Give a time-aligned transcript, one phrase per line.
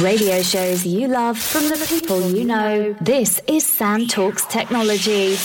[0.00, 2.94] Radio shows you love from the people you know.
[3.00, 5.36] This is Sam Talks Technology.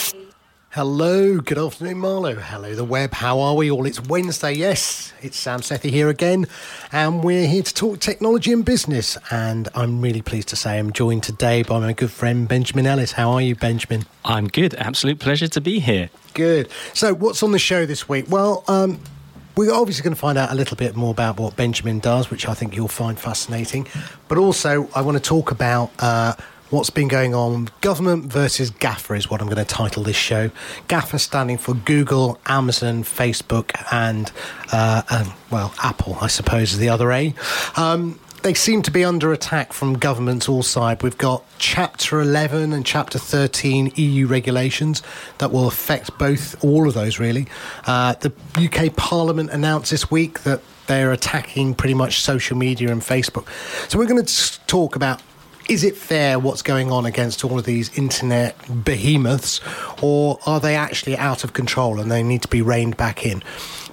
[0.72, 2.38] Hello, good afternoon, Marlo.
[2.38, 3.14] Hello, the web.
[3.14, 3.86] How are we all?
[3.86, 5.14] It's Wednesday, yes.
[5.22, 6.48] It's Sam Sethi here again,
[6.92, 9.18] and we're here to talk technology and business.
[9.30, 13.14] And I'm really pleased to say I'm joined today by my good friend Benjamin Ellis.
[13.14, 14.06] How are you, Benjamin?
[14.26, 14.74] I'm good.
[14.76, 16.10] Absolute pleasure to be here.
[16.34, 16.70] Good.
[16.94, 18.26] So, what's on the show this week?
[18.28, 19.00] Well, um,
[19.56, 22.48] we're obviously going to find out a little bit more about what Benjamin does, which
[22.48, 23.88] I think you'll find fascinating.
[24.28, 26.36] But also, I want to talk about uh,
[26.70, 27.70] what's been going on.
[27.82, 30.50] Government versus GAFA is what I'm going to title this show.
[30.88, 34.32] GAFA standing for Google, Amazon, Facebook, and,
[34.72, 37.34] uh, and well, Apple, I suppose, is the other A.
[37.76, 41.04] Um, they seem to be under attack from governments all side.
[41.04, 45.04] We've got Chapter 11 and Chapter 13 EU regulations
[45.38, 47.48] that will affect both, all of those really.
[47.86, 53.02] Uh, the UK Parliament announced this week that they're attacking pretty much social media and
[53.02, 53.48] Facebook.
[53.90, 55.22] So we're going to talk about
[55.70, 59.62] is it fair what's going on against all of these internet behemoths,
[60.02, 63.44] or are they actually out of control and they need to be reined back in?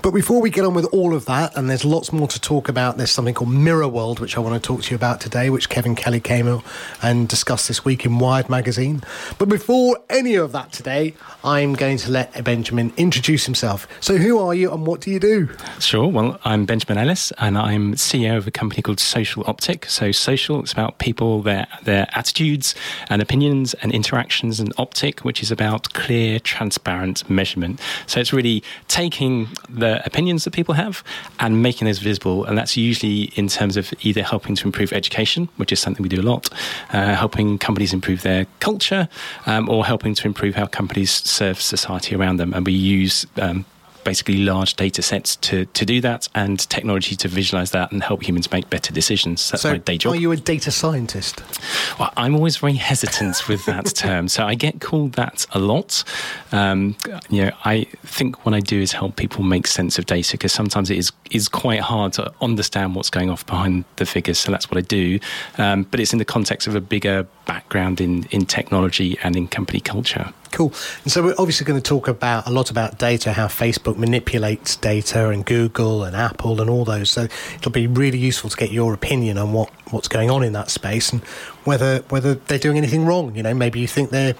[0.00, 2.68] But before we get on with all of that, and there's lots more to talk
[2.68, 5.50] about, there's something called Mirror World, which I want to talk to you about today,
[5.50, 6.62] which Kevin Kelly came out
[7.02, 9.02] and discussed this week in Wired magazine.
[9.38, 13.88] But before any of that today, I'm going to let Benjamin introduce himself.
[14.00, 15.48] So, who are you and what do you do?
[15.80, 16.06] Sure.
[16.06, 19.86] Well, I'm Benjamin Ellis, and I'm CEO of a company called Social Optic.
[19.86, 22.74] So, social, it's about people, their, their attitudes
[23.10, 27.80] and opinions and interactions, and optic, which is about clear, transparent measurement.
[28.06, 31.02] So, it's really taking the the opinions that people have
[31.38, 32.44] and making those visible.
[32.44, 36.08] And that's usually in terms of either helping to improve education, which is something we
[36.08, 36.48] do a lot,
[36.92, 39.08] uh, helping companies improve their culture,
[39.46, 42.52] um, or helping to improve how companies serve society around them.
[42.54, 43.64] And we use um,
[44.04, 48.22] basically large data sets to, to do that and technology to visualize that and help
[48.22, 49.50] humans make better decisions.
[49.50, 50.14] That's so my day job.
[50.14, 51.42] Are you a data scientist?
[51.98, 54.28] Well, I'm always very hesitant with that term.
[54.28, 56.04] So I get called that a lot.
[56.52, 56.96] Um,
[57.28, 60.52] you know, I think what I do is help people make sense of data because
[60.52, 64.38] sometimes it is, is quite hard to understand what's going off behind the figures.
[64.38, 65.18] So that's what I do.
[65.58, 69.48] Um, but it's in the context of a bigger background in, in technology and in
[69.48, 70.32] company culture.
[70.52, 70.72] Cool.
[71.04, 74.76] And so we're obviously going to talk about a lot about data, how Facebook manipulates
[74.76, 77.10] data, and Google and Apple and all those.
[77.10, 80.52] So it'll be really useful to get your opinion on what, what's going on in
[80.54, 81.22] that space and
[81.64, 83.34] whether whether they're doing anything wrong.
[83.34, 84.34] You know, maybe you think they're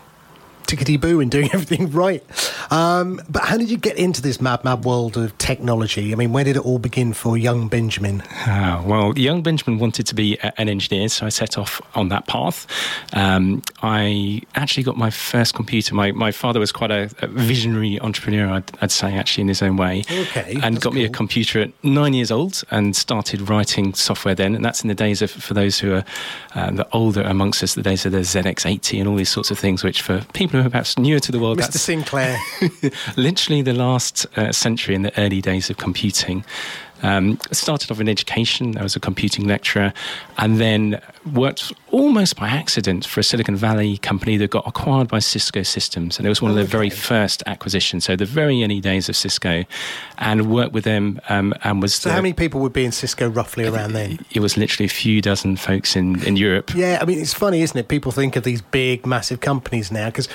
[0.68, 2.22] tickety boo and doing everything right.
[2.70, 6.12] Um, but how did you get into this mad, mad world of technology?
[6.12, 8.20] I mean, where did it all begin for young Benjamin?
[8.46, 12.26] Uh, well, young Benjamin wanted to be an engineer, so I set off on that
[12.26, 12.66] path.
[13.14, 15.94] Um, I actually got my first computer.
[15.94, 19.62] My, my father was quite a, a visionary entrepreneur, I'd, I'd, say, actually, in his
[19.62, 20.04] own way.
[20.10, 20.58] Okay.
[20.62, 20.92] And got cool.
[20.92, 24.54] me a computer at nine years old and started writing software then.
[24.54, 26.04] And that's in the days of, for those who are
[26.54, 29.58] uh, the older amongst us, the days of the ZX80 and all these sorts of
[29.58, 31.58] things, which for people perhaps newer to the world.
[31.58, 31.78] Mr.
[31.78, 32.38] Sinclair.
[33.16, 36.44] literally the last uh, century in the early days of computing.
[37.02, 38.76] Um, started off in education.
[38.76, 39.92] I was a computing lecturer,
[40.36, 41.00] and then
[41.32, 46.18] worked almost by accident for a Silicon Valley company that got acquired by Cisco Systems,
[46.18, 48.04] and it was one of the very first acquisitions.
[48.04, 49.64] So the very early days of Cisco,
[50.18, 51.20] and worked with them.
[51.28, 54.18] Um, and was so the, how many people would be in Cisco roughly around then?
[54.32, 56.74] It was literally a few dozen folks in in Europe.
[56.74, 57.88] Yeah, I mean it's funny, isn't it?
[57.88, 60.28] People think of these big, massive companies now because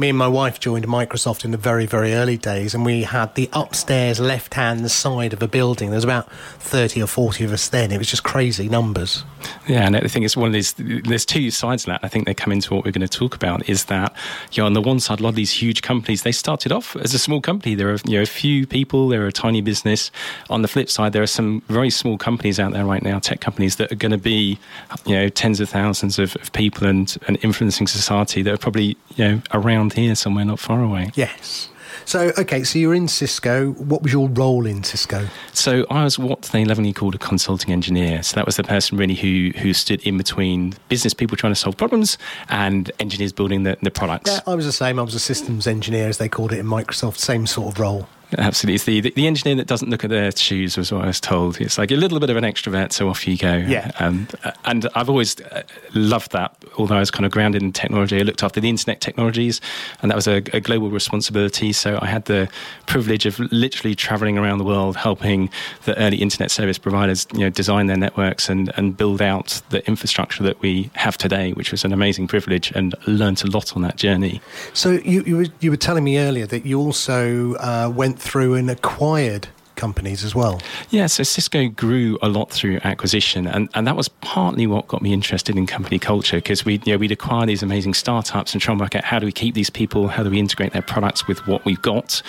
[0.00, 3.34] me and my wife joined Microsoft in the very, very early days, and we had
[3.34, 5.90] the upstairs left hand side of a building.
[5.90, 7.92] There was about 30 or 40 of us then.
[7.92, 9.24] It was just crazy numbers.
[9.68, 12.00] Yeah, and I think it's one of these, there's two sides of that.
[12.02, 14.14] I think they come into what we're going to talk about is that,
[14.52, 16.96] you know, on the one side, a lot of these huge companies, they started off
[16.96, 17.74] as a small company.
[17.74, 20.10] There are, you know, a few people, they're a tiny business.
[20.48, 23.40] On the flip side, there are some very small companies out there right now, tech
[23.40, 24.58] companies, that are going to be,
[25.04, 28.96] you know, tens of thousands of, of people and, and influencing society that are probably,
[29.16, 31.10] you know, around here somewhere not far away.
[31.14, 31.68] Yes.
[32.04, 33.72] So, okay, so you're in Cisco.
[33.72, 35.26] What was your role in Cisco?
[35.52, 38.22] So I was what they lovingly called a consulting engineer.
[38.22, 41.58] So that was the person really who who stood in between business people trying to
[41.58, 44.30] solve problems and engineers building the, the products.
[44.30, 44.98] Yeah, I was the same.
[44.98, 47.18] I was a systems engineer, as they called it in Microsoft.
[47.18, 48.08] Same sort of role.
[48.38, 48.74] Absolutely.
[48.74, 51.60] It's the, the, engineer that doesn't look at their shoes, was what I was told.
[51.60, 53.56] It's like a little bit of an extrovert, so off you go.
[53.56, 53.90] Yeah.
[53.98, 54.28] Um,
[54.64, 55.62] and I've always uh,
[55.94, 58.18] loved that, although I was kind of grounded in technology.
[58.18, 59.60] I looked after the internet technologies,
[60.02, 61.72] and that was a, a global responsibility.
[61.72, 62.48] So I had the
[62.86, 65.50] privilege of literally traveling around the world helping
[65.84, 69.86] the early internet service providers you know, design their networks and, and build out the
[69.86, 73.82] infrastructure that we have today, which was an amazing privilege and learned a lot on
[73.82, 74.40] that journey.
[74.72, 78.54] So you, you, were, you were telling me earlier that you also uh, went through
[78.54, 79.48] and acquired
[79.80, 80.60] companies as well.
[80.90, 85.02] Yeah, so Cisco grew a lot through acquisition, and, and that was partly what got
[85.02, 88.60] me interested in company culture because we you know, we'd acquire these amazing startups and
[88.60, 90.82] try and work out how do we keep these people, how do we integrate their
[90.82, 92.22] products with what we've got,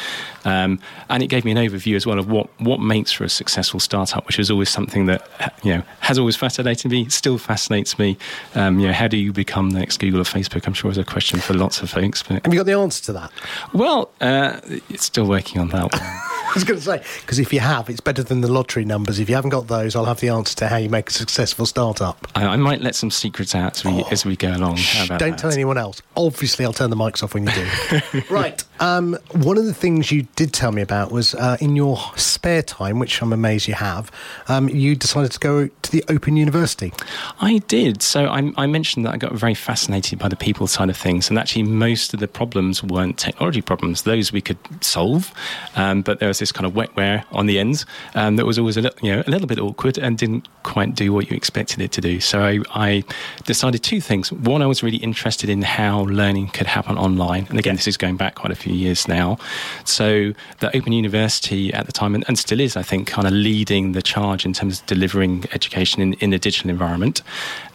[0.46, 3.30] um, and it gave me an overview as well of what what makes for a
[3.30, 5.28] successful startup, which was always something that
[5.64, 8.18] you know has always fascinated me, still fascinates me.
[8.56, 10.66] Um, you know, how do you become the next Google or Facebook?
[10.66, 12.24] I'm sure is a question for lots of folks.
[12.24, 13.32] But have you got the answer to that?
[13.74, 16.31] Well, uh, it's still working on that one.
[16.56, 19.20] I was going to say, because if you have, it's better than the lottery numbers.
[19.20, 21.66] If you haven't got those, I'll have the answer to how you make a successful
[21.66, 22.28] startup.
[22.36, 24.76] I, I might let some secrets out as we, oh, as we go along.
[24.76, 25.38] Shh, don't that?
[25.38, 26.02] tell anyone else.
[26.18, 28.22] Obviously, I'll turn the mics off when you do.
[28.30, 28.62] right.
[28.82, 32.64] Um, one of the things you did tell me about was uh, in your spare
[32.64, 34.12] time, which I'm amazed you have,
[34.50, 36.92] um, you decided to go to the Open University.
[37.40, 38.02] I did.
[38.02, 41.30] So I, I mentioned that I got very fascinated by the people side of things,
[41.30, 44.02] and actually, most of the problems weren't technology problems.
[44.02, 45.34] Those we could solve,
[45.78, 47.86] um, but there was this kind of wetware on the ends
[48.16, 50.94] um, that was always a little, you know, a little bit awkward and didn't quite
[50.94, 52.20] do what you expected it to do.
[52.20, 53.04] So I, I,
[53.46, 54.32] decided two things.
[54.32, 57.98] One, I was really interested in how learning could happen online, and again, this is
[57.98, 59.38] going back quite a few years now.
[59.86, 63.34] So the Open University at the time, and, and still is, I think, kind of
[63.34, 67.22] leading the charge in terms of delivering education in, in a digital environment.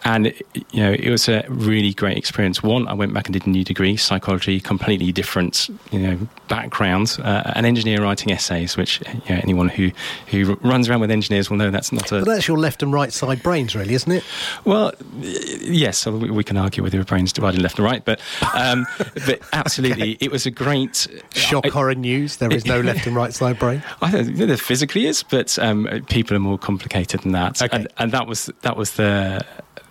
[0.06, 0.32] And
[0.70, 2.62] you know, it was a really great experience.
[2.62, 7.16] One, I went back and did a new degree, psychology, completely different, you know, background.
[7.20, 9.90] Uh, an engineer writing essays, which you know, anyone who
[10.28, 12.20] who runs around with engineers will know that's not a.
[12.20, 14.22] But that's your left and right side brains, really, isn't it?
[14.64, 15.98] Well, yes.
[15.98, 18.20] So we, we can argue whether your brains divided left and right, but
[18.54, 18.86] um,
[19.26, 20.24] but absolutely, okay.
[20.24, 22.36] it was a great shock horror news.
[22.36, 23.82] There is no left and right side brain.
[24.02, 27.60] I think there physically is, but um, people are more complicated than that.
[27.60, 27.76] Okay.
[27.76, 29.44] And, and that was that was the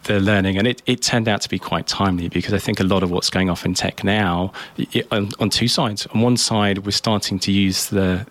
[0.05, 2.83] the learning, and it, it turned out to be quite timely because I think a
[2.83, 6.07] lot of what's going off in tech now, it, on, on two sides.
[6.07, 8.25] On one side, we're starting to use the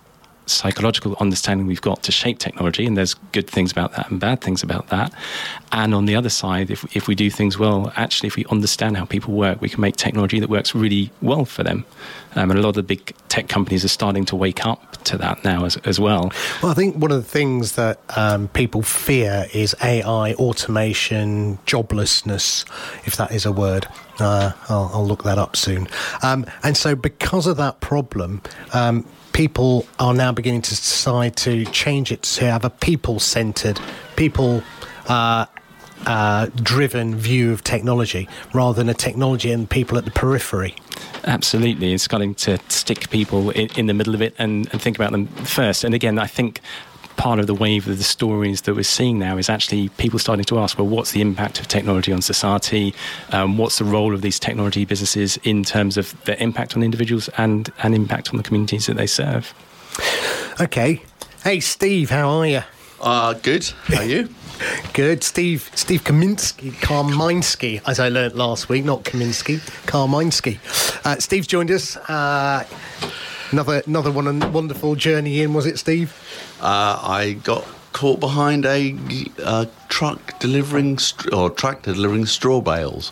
[0.45, 4.41] psychological understanding we've got to shape technology, and there's good things about that and bad
[4.41, 5.11] things about that.
[5.71, 8.97] And on the other side, if, if we do things well, actually, if we understand
[8.97, 11.85] how people work, we can make technology that works really well for them.
[12.35, 15.17] Um, and a lot of the big tech companies are starting to wake up to
[15.17, 16.31] that now as, as well.
[16.61, 22.65] Well, I think one of the things that um, people fear is AI, automation, joblessness,
[23.05, 23.87] if that is a word.
[24.19, 25.87] Uh, I'll, I'll, look that up soon.
[26.23, 28.41] Um, and so, because of that problem,
[28.73, 33.77] um, people are now beginning to decide to change it to have a people centered,
[34.15, 34.63] people
[35.09, 35.45] uh,
[36.05, 40.73] uh, driven view of technology rather than a technology and people at the periphery.
[41.25, 41.93] Absolutely.
[41.93, 45.11] It's starting to stick people in, in the middle of it and, and think about
[45.11, 45.83] them first.
[45.83, 46.61] And again, I think
[47.17, 50.45] part of the wave of the stories that we're seeing now is actually people starting
[50.45, 52.93] to ask, well, what's the impact of technology on society?
[53.31, 57.29] Um, what's the role of these technology businesses in terms of their impact on individuals
[57.37, 59.53] and an impact on the communities that they serve?
[60.59, 61.01] Okay.
[61.43, 62.61] Hey, Steve, how are you?
[63.01, 63.65] Uh, good.
[63.85, 64.29] How are you?
[64.93, 65.69] Good, Steve.
[65.75, 70.59] Steve Kaminsky, Karminsky, as I learnt last week, not Kaminsky, Karminsky.
[71.05, 71.97] Uh, Steve's joined us.
[71.97, 72.65] Uh,
[73.51, 76.13] Another another one wonderful journey in, was it, Steve?
[76.59, 77.65] Uh, I got
[77.95, 78.93] caught behind a
[79.41, 83.09] uh, truck delivering st- or tractor delivering straw bales,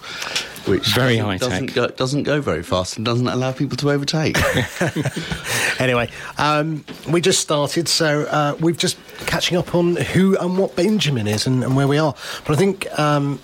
[0.65, 1.75] which very high doesn't tech.
[1.75, 4.35] Go, doesn't go very fast and doesn't allow people to overtake.
[5.80, 10.75] anyway, um, we just started, so uh, we're just catching up on who and what
[10.75, 12.13] Benjamin is and, and where we are.
[12.45, 12.88] But I think.
[13.00, 13.39] Um,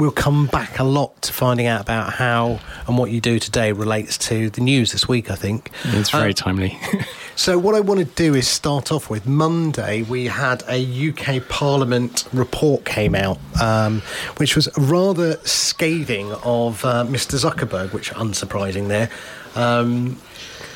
[0.00, 2.58] we'll come back a lot to finding out about how
[2.88, 5.70] and what you do today relates to the news this week, I think.
[5.84, 6.78] It's very uh, timely.
[7.36, 11.46] so, what I want to do is start off with Monday, we had a UK
[11.48, 14.00] Parliament report came out, um,
[14.38, 17.38] which was rather scathing of uh, Mr.
[17.38, 19.10] Zuckerberg, which unsurprising there.
[19.54, 20.18] Um,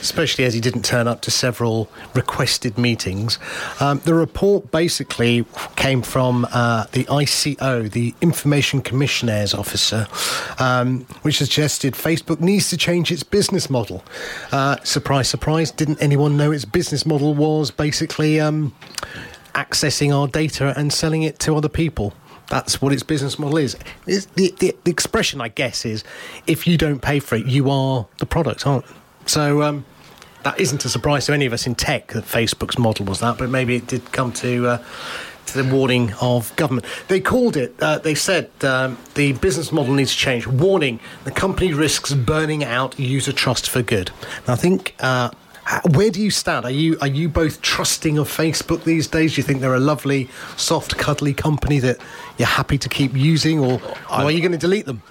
[0.01, 3.39] especially as he didn't turn up to several requested meetings.
[3.81, 5.45] Um, the report basically
[5.77, 10.07] came from uh, the ICO, the Information Commissioner's officer,
[10.59, 14.05] um, which suggested Facebook needs to change its business model.
[14.53, 18.75] Uh, surprise, surprise, didn't anyone know its business model was basically um,
[19.55, 22.15] accessing our data and selling it to other people?
[22.49, 23.77] That's what its business model is.
[24.05, 26.05] The, the, the, expression, I guess, is
[26.47, 28.95] if you don't pay for it, you are the product, aren't you?
[29.27, 29.85] So, um,
[30.43, 33.39] that isn't a surprise to any of us in tech that Facebook's model was that,
[33.39, 34.69] but maybe it did come to.
[34.69, 34.85] Uh,
[35.47, 36.87] to the warning of government.
[37.09, 40.47] They called it, uh, they said um, the business model needs to change.
[40.47, 44.11] Warning, the company risks burning out user trust for good.
[44.39, 44.95] And I think.
[45.01, 45.31] Uh,
[45.93, 46.67] where do you stand?
[46.67, 49.35] Are you are you both trusting of Facebook these days?
[49.35, 50.29] Do you think they're a lovely,
[50.59, 51.97] soft, cuddly company that
[52.37, 55.03] you're happy to keep using, or, or are you going to delete them?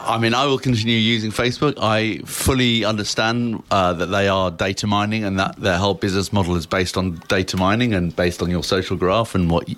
[0.00, 1.74] I mean, I will continue using Facebook.
[1.80, 6.56] I fully understand uh, that they are data mining and that their whole business model
[6.56, 9.76] is based on data mining and based on your social graph and what y-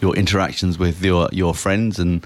[0.00, 2.24] your interactions with your, your friends and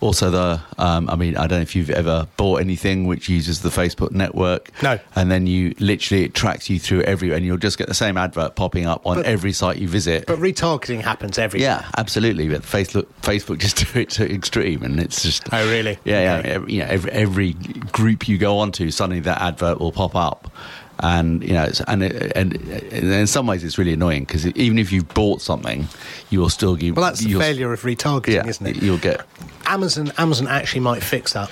[0.00, 3.62] also the um, i mean i don't know if you've ever bought anything which uses
[3.62, 4.70] the facebook network.
[4.82, 4.98] No.
[5.14, 8.16] and then you literally it tracks you through every and you'll just get the same
[8.16, 10.26] advert popping up on But- every site you visit.
[10.26, 12.48] But retargeting happens every yeah absolutely.
[12.48, 15.98] But facebook facebook just do it to extreme and it's just Oh, really?
[16.04, 16.42] yeah yeah.
[16.54, 17.52] Every, you know every, every
[17.92, 20.50] group you go onto suddenly that advert will pop up
[21.00, 22.54] and you know it's, and, it, and
[22.92, 25.86] in some ways it's really annoying because even if you've bought something
[26.30, 28.82] you will still give Well, that's the failure of retargeting, yeah isn't it?
[28.82, 29.20] you'll get
[29.66, 31.50] Amazon Amazon actually might fix that.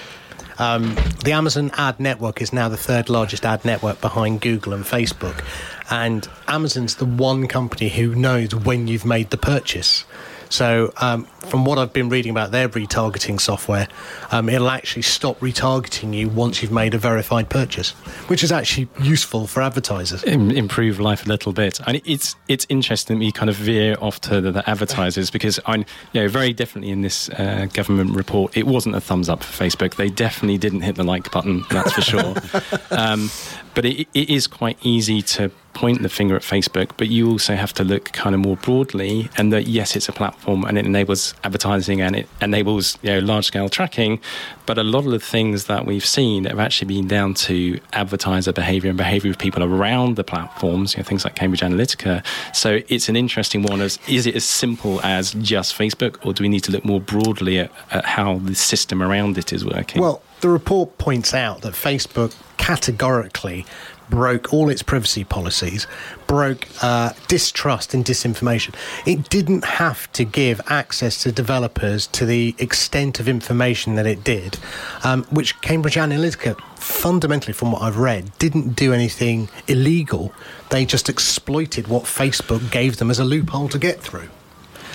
[0.57, 4.85] Um, the Amazon ad network is now the third largest ad network behind Google and
[4.85, 5.45] Facebook,
[5.91, 10.05] and Amazon's the one company who knows when you've made the purchase.
[10.49, 13.89] So, um, from what I've been reading about their retargeting software,
[14.31, 17.91] um, it'll actually stop retargeting you once you've made a verified purchase,
[18.29, 20.25] which is actually useful for advertisers.
[20.25, 21.81] Im- improve life a little bit.
[21.87, 25.61] And it's it's interesting that we kind of veer off to the, the advertisers because
[25.67, 25.85] I, you
[26.15, 29.97] know, very definitely in this uh, government report, it wasn't a thumbs up for Facebook.
[29.97, 31.65] They definitely didn't hit the like button.
[31.71, 32.35] That's for sure.
[32.91, 33.31] um,
[33.75, 37.54] but it, it is quite easy to point the finger at Facebook, but you also
[37.54, 39.28] have to look kind of more broadly.
[39.37, 43.19] And that yes, it's a platform and it enables advertising and it enables you know
[43.19, 44.21] large scale tracking.
[44.66, 48.52] But a lot of the things that we've seen have actually been down to advertiser
[48.52, 50.95] behaviour and behaviour of people around the platforms.
[50.95, 52.25] You know, things like Cambridge Analytica.
[52.54, 53.81] So it's an interesting one.
[53.81, 57.00] As is it as simple as just Facebook, or do we need to look more
[57.00, 60.00] broadly at, at how the system around it is working?
[60.00, 63.66] Well, the report points out that Facebook categorically
[64.11, 65.87] broke all its privacy policies,
[66.26, 68.75] broke uh, distrust and disinformation.
[69.06, 74.25] It didn't have to give access to developers to the extent of information that it
[74.25, 74.58] did,
[75.02, 80.32] um, which Cambridge Analytica, fundamentally, from what I've read, didn't do anything illegal.
[80.70, 84.28] They just exploited what Facebook gave them as a loophole to get through.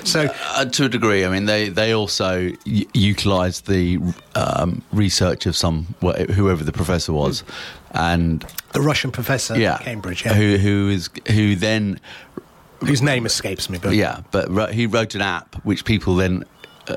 [0.04, 2.52] So, Uh, to a degree, I mean, they they also
[2.94, 4.00] utilised the
[4.36, 7.44] um, research of some whoever the professor was,
[7.92, 12.00] and the Russian professor yeah, at Cambridge, yeah, who who is who then
[12.82, 16.44] whose name escapes me, but yeah, but he wrote an app which people then.
[16.88, 16.96] Uh,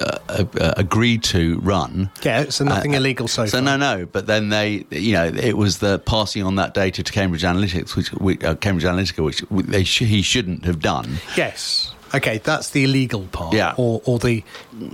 [0.00, 2.08] uh, uh, uh, agreed to run.
[2.22, 3.60] Yeah, so nothing illegal so So far.
[3.60, 4.06] no, no.
[4.06, 7.94] But then they, you know, it was the passing on that data to Cambridge Analytics,
[7.94, 11.18] which, which uh, Cambridge Analytica, which they sh- he shouldn't have done.
[11.36, 11.91] Yes.
[12.14, 13.54] Okay, that's the illegal part.
[13.54, 13.74] Yeah.
[13.76, 14.44] Or, or the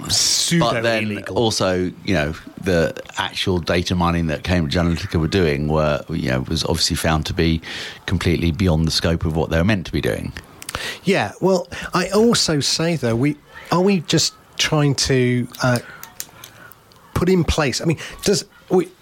[0.09, 1.37] pseudo but then illegal.
[1.37, 6.41] also, you know, the actual data mining that Cambridge Analytica were doing were, you know,
[6.43, 7.61] was obviously found to be
[8.07, 10.33] completely beyond the scope of what they were meant to be doing.
[11.05, 11.33] yeah.
[11.41, 13.37] Well, I also say though, we
[13.73, 15.79] are we just trying to uh,
[17.15, 17.81] put in place?
[17.81, 18.45] I mean, does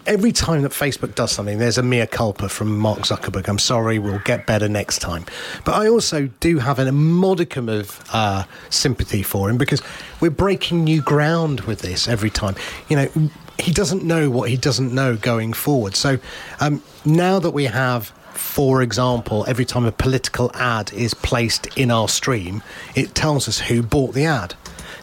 [0.06, 3.48] every time that Facebook does something, there's a mea culpa from Mark Zuckerberg.
[3.48, 5.24] I'm sorry, we'll get better next time.
[5.64, 9.82] But I also do have a modicum of uh, sympathy for him because
[10.20, 12.54] we're breaking new ground with this every time.
[12.88, 15.96] You know, he doesn't know what he doesn't know going forward.
[15.96, 16.18] So
[16.60, 21.90] um, now that we have for example, every time a political ad is placed in
[21.90, 22.62] our stream,
[22.94, 24.54] it tells us who bought the ad.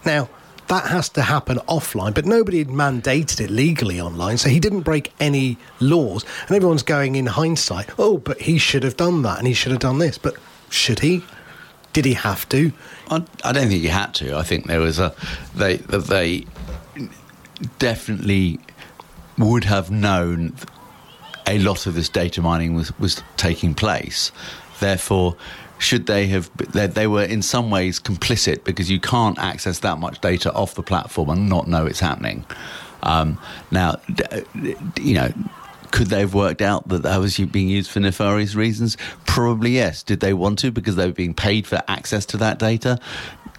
[0.06, 0.30] Now,
[0.74, 4.82] that has to happen offline, but nobody had mandated it legally online, so he didn't
[4.82, 6.26] break any laws.
[6.48, 9.72] And everyone's going in hindsight, oh, but he should have done that and he should
[9.72, 10.18] have done this.
[10.18, 10.36] But
[10.70, 11.22] should he?
[11.94, 12.74] Did he have to?
[13.12, 14.36] I, I don't think you had to.
[14.36, 15.14] I think there was a
[15.54, 16.48] they they
[17.78, 18.60] definitely
[19.38, 20.56] would have known
[21.46, 24.32] a lot of this data mining was was taking place.
[24.80, 25.36] Therefore,
[25.84, 30.00] should they have they, they were in some ways complicit because you can't access that
[30.00, 32.46] much data off the platform and not know it's happening.
[33.04, 33.40] Um,
[33.72, 33.98] now,
[35.00, 35.32] you know.
[35.92, 38.98] Could they have worked out that that was being used for nefarious reasons?
[39.28, 40.02] Probably yes.
[40.02, 43.00] Did they want to because they were being paid for access to that data?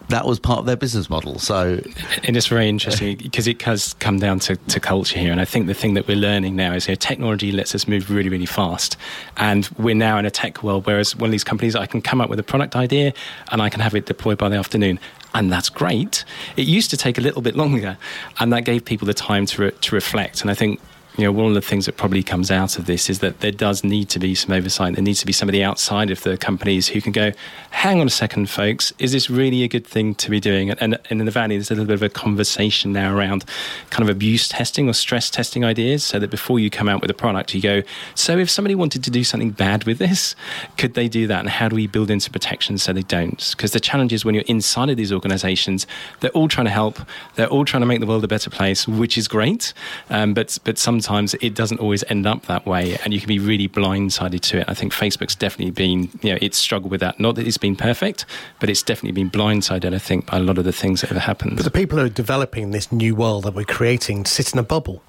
[0.08, 1.38] That was part of their business model.
[1.38, 1.80] So
[2.24, 5.32] And it's very interesting because it has come down to, to culture here.
[5.32, 7.88] And I think the thing that we're learning now is you know, technology lets us
[7.88, 8.96] move really, really fast.
[9.36, 12.20] And we're now in a tech world, whereas one of these companies, I can come
[12.20, 13.12] up with a product idea
[13.50, 14.98] and I can have it deployed by the afternoon.
[15.34, 16.24] And that's great.
[16.56, 17.98] It used to take a little bit longer,
[18.38, 20.42] and that gave people the time to, re- to reflect.
[20.42, 20.80] And I think
[21.16, 23.52] you know, one of the things that probably comes out of this is that there
[23.52, 24.94] does need to be some oversight.
[24.94, 27.30] There needs to be somebody outside of the companies who can go,
[27.70, 30.70] hang on a second, folks, is this really a good thing to be doing?
[30.70, 33.44] And, and, in the Valley, there's a little bit of a conversation now around
[33.90, 37.10] kind of abuse testing or stress testing ideas so that before you come out with
[37.12, 37.82] a product, you go,
[38.16, 40.34] so if somebody wanted to do something bad with this,
[40.78, 41.40] could they do that?
[41.40, 43.54] And how do we build in some protections so they don't?
[43.56, 45.86] Because the challenge is when you're inside of these organizations,
[46.20, 46.98] they're all trying to help,
[47.36, 49.72] they're all trying to make the world a better place, which is great.
[50.10, 51.03] Um, but, but sometimes
[51.40, 54.64] it doesn't always end up that way, and you can be really blindsided to it.
[54.68, 57.18] I think Facebook's definitely been, you know, it's struggled with that.
[57.18, 58.26] Not that it's been perfect,
[58.60, 61.22] but it's definitely been blindsided, I think, by a lot of the things that have
[61.22, 61.56] happened.
[61.56, 64.62] But the people who are developing this new world that we're creating sit in a
[64.62, 65.02] bubble.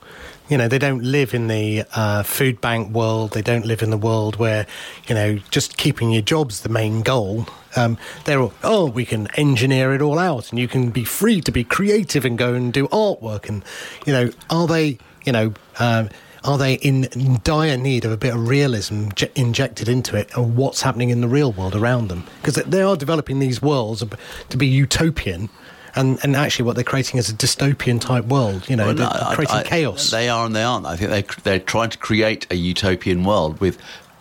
[0.47, 3.31] You know, they don't live in the uh, food bank world.
[3.31, 4.67] They don't live in the world where,
[5.07, 7.47] you know, just keeping your job's the main goal.
[7.75, 11.41] Um, they're all, oh, we can engineer it all out and you can be free
[11.41, 13.49] to be creative and go and do artwork.
[13.49, 13.63] And,
[14.05, 16.10] you know, are they, you know, um,
[16.44, 20.55] are they in dire need of a bit of realism j- injected into it of
[20.55, 22.24] what's happening in the real world around them?
[22.41, 24.03] Because they are developing these worlds
[24.50, 25.50] to be utopian.
[25.96, 28.70] And, and actually, what they're creating is a dystopian type world.
[28.70, 30.12] You know, well, no, creating I, I, chaos.
[30.12, 30.86] They are and they aren't.
[30.86, 33.77] I think they they're trying to create a utopian world with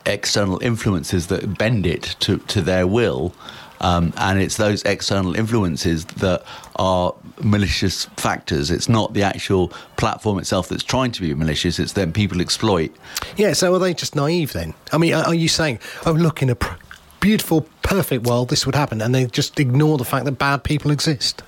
[0.06, 3.34] external influences that bend it to, to their will.
[3.80, 6.42] Um, and it's those external influences that
[6.76, 8.70] are malicious factors.
[8.70, 11.78] It's not the actual platform itself that's trying to be malicious.
[11.78, 12.94] It's then people exploit.
[13.36, 13.52] Yeah.
[13.52, 14.74] So are they just naive then?
[14.92, 16.76] I mean, are you saying, oh, look, in a pr-
[17.20, 20.90] beautiful, perfect world, this would happen, and they just ignore the fact that bad people
[20.90, 21.42] exist?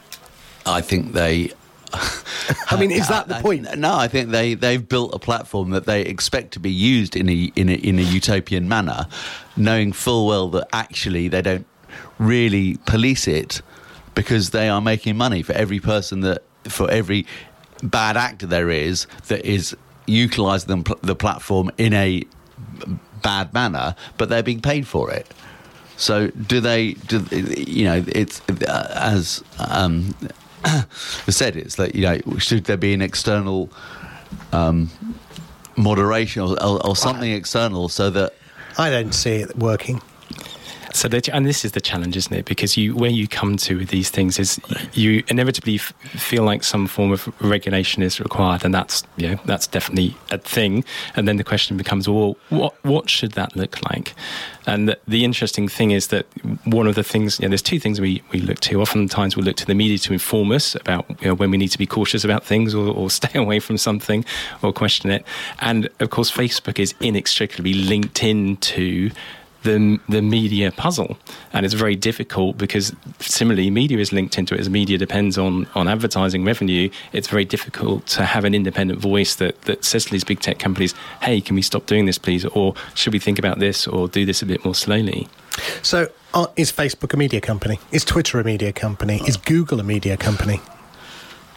[0.66, 1.52] I think they
[2.70, 3.76] I mean, is that the point?
[3.76, 7.28] No, I think they they've built a platform that they expect to be used in
[7.28, 9.06] a in a, in a utopian manner,
[9.56, 11.66] knowing full well that actually they don't
[12.18, 13.62] really police it
[14.14, 17.26] because they are making money for every person that for every
[17.82, 22.24] bad actor there is that is utilizing the, the platform in a
[23.22, 25.32] bad manner, but they're being paid for it.
[25.96, 26.92] So do they?
[26.92, 28.04] Do you know?
[28.06, 30.14] It's uh, as um,
[31.28, 33.70] said, it's that you know, should there be an external
[34.52, 34.90] um,
[35.76, 38.34] moderation or, or, or something external so that
[38.78, 40.02] I don't see it working.
[40.96, 42.46] So, and this is the challenge, isn't it?
[42.46, 44.58] Because you, where you come to with these things is
[44.94, 49.66] you inevitably f- feel like some form of regulation is required, and that's know that's
[49.66, 50.84] definitely a thing.
[51.14, 54.14] And then the question becomes, well, what what should that look like?
[54.66, 56.26] And the, the interesting thing is that
[56.64, 58.80] one of the things, you know, there's two things we, we look to.
[58.80, 61.68] Oftentimes, we look to the media to inform us about you know, when we need
[61.68, 64.24] to be cautious about things or, or stay away from something
[64.62, 65.24] or question it.
[65.60, 69.10] And of course, Facebook is inextricably linked into
[69.66, 71.18] the the media puzzle,
[71.52, 74.60] and it's very difficult because similarly, media is linked into it.
[74.60, 79.34] As media depends on on advertising revenue, it's very difficult to have an independent voice
[79.36, 82.44] that that says to these big tech companies, "Hey, can we stop doing this, please?"
[82.46, 85.28] or "Should we think about this?" or "Do this a bit more slowly."
[85.82, 87.78] So, uh, is Facebook a media company?
[87.90, 89.20] Is Twitter a media company?
[89.26, 90.60] Is Google a media company?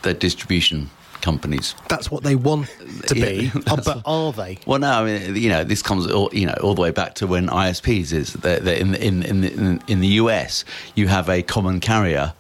[0.02, 0.90] Their distribution
[1.22, 1.76] companies.
[1.88, 2.68] That's what they want
[3.08, 3.20] to be,
[3.54, 4.60] yeah, oh, but are they?
[4.66, 4.92] Well, no.
[4.92, 7.48] I mean, you know, this comes all, you know all the way back to when
[7.48, 12.34] ISPs is that in, in in the, in the US you have a common carrier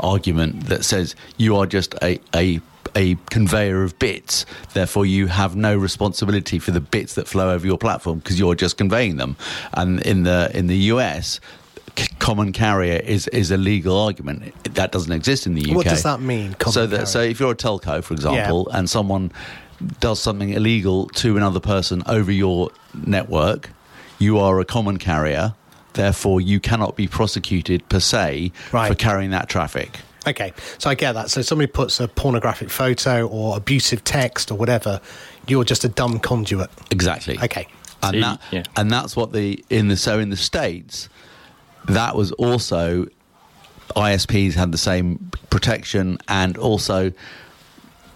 [0.00, 2.60] argument that says you are just a a
[2.94, 4.44] a conveyor of bits.
[4.74, 8.54] Therefore, you have no responsibility for the bits that flow over your platform because you're
[8.54, 9.36] just conveying them.
[9.72, 11.40] And in the in the US,
[12.18, 14.54] common carrier is, is a legal argument.
[14.74, 15.76] That doesn't exist in the UK.
[15.76, 16.56] What does that mean?
[16.70, 18.78] so, that, so if you're a telco, for example, yeah.
[18.78, 19.32] and someone
[20.00, 22.70] does something illegal to another person over your
[23.06, 23.70] network,
[24.18, 25.54] you are a common carrier.
[25.94, 28.88] Therefore, you cannot be prosecuted per se right.
[28.88, 29.98] for carrying that traffic.
[30.26, 31.30] Okay, so I get that.
[31.30, 35.00] So somebody puts a pornographic photo or abusive text or whatever,
[35.48, 36.70] you're just a dumb conduit.
[36.90, 37.38] Exactly.
[37.42, 37.66] Okay.
[38.04, 38.62] And, that, yeah.
[38.76, 41.08] and that's what the in the so in the states
[41.86, 43.06] that was also
[43.96, 47.12] ISPs had the same protection, and also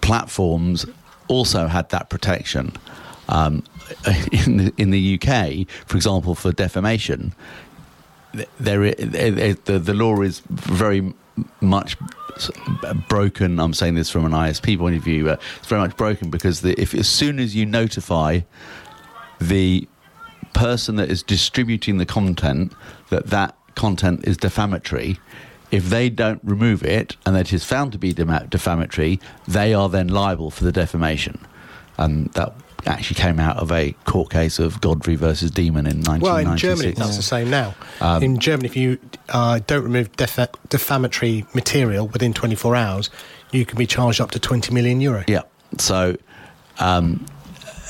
[0.01, 0.85] platforms
[1.27, 2.71] also had that protection.
[3.29, 3.63] Um,
[4.31, 7.33] in the in the UK, for example, for defamation,
[8.59, 11.13] there, there the the law is very
[11.61, 11.97] much
[13.07, 13.59] broken.
[13.59, 15.25] I'm saying this from an ISP point of view.
[15.25, 18.41] but it's very much broken because the, if as soon as you notify
[19.39, 19.87] the
[20.57, 22.73] person that is distributing the content
[23.09, 25.19] that that content is defamatory,
[25.71, 30.07] if they don't remove it and that is found to be defamatory, they are then
[30.07, 31.39] liable for the defamation.
[31.97, 32.53] And that
[32.85, 36.23] actually came out of a court case of Godfrey versus Demon in 1996.
[36.23, 37.75] Well, in Germany, that's the same now.
[38.01, 38.97] Um, in Germany, if you
[39.29, 43.09] uh, don't remove def- defamatory material within 24 hours,
[43.51, 45.23] you can be charged up to 20 million euro.
[45.27, 45.41] Yeah.
[45.77, 46.15] So,
[46.79, 47.25] um,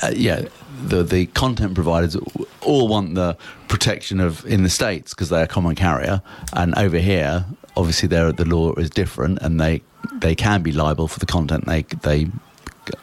[0.02, 0.48] uh, yeah,
[0.86, 2.16] the the content providers
[2.60, 3.36] all want the
[3.68, 7.44] protection of in the states because they're a common carrier, and over here,
[7.76, 9.82] obviously, there the law is different, and they
[10.14, 12.28] they can be liable for the content they they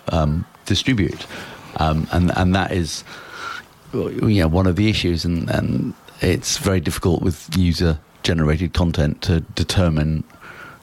[0.10, 1.26] um, distribute,
[1.78, 3.04] um, and and that is
[3.94, 9.42] know one of the issues, and and it's very difficult with user generated content to
[9.54, 10.24] determine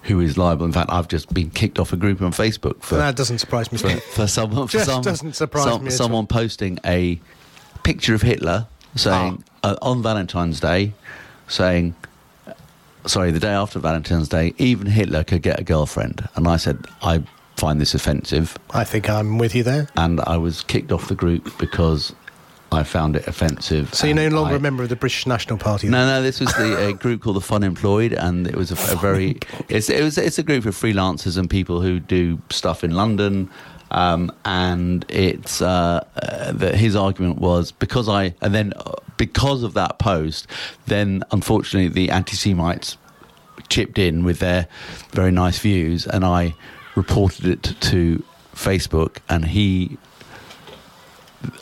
[0.03, 0.67] who is liable.
[0.67, 3.71] In fact, I've just been kicked off a group on Facebook for that doesn't surprise
[3.71, 3.79] me.
[3.79, 7.21] for, for someone for Just some, doesn't surprise some- me someone posting a
[7.83, 9.71] picture of Hitler saying Ah.
[9.71, 10.93] uh, on Valentine's Day,
[11.49, 11.95] saying.
[13.05, 16.29] Sorry, the day after Valentine's Day, even Hitler could get a girlfriend.
[16.37, 17.25] And I said, I
[17.57, 18.57] find this offensive.
[18.71, 19.89] I think I'm with you there.
[19.97, 22.15] And I was kicked off the group because
[22.73, 23.95] I found it offensive.
[23.95, 25.89] So you're no longer I- a member of the British National Party.
[25.89, 26.23] no, no.
[26.23, 29.39] This was the a group called the Fun Employed, and it was a, a very.
[29.69, 30.19] It's, it was.
[30.19, 33.51] It's a group of freelancers and people who do stuff in London.
[33.91, 39.63] Um, and it's uh, uh, that his argument was because I and then uh, because
[39.63, 40.47] of that post,
[40.87, 42.97] then unfortunately the anti-Semites
[43.69, 44.67] chipped in with their
[45.11, 46.55] very nice views, and I
[46.95, 49.99] reported it to Facebook, and he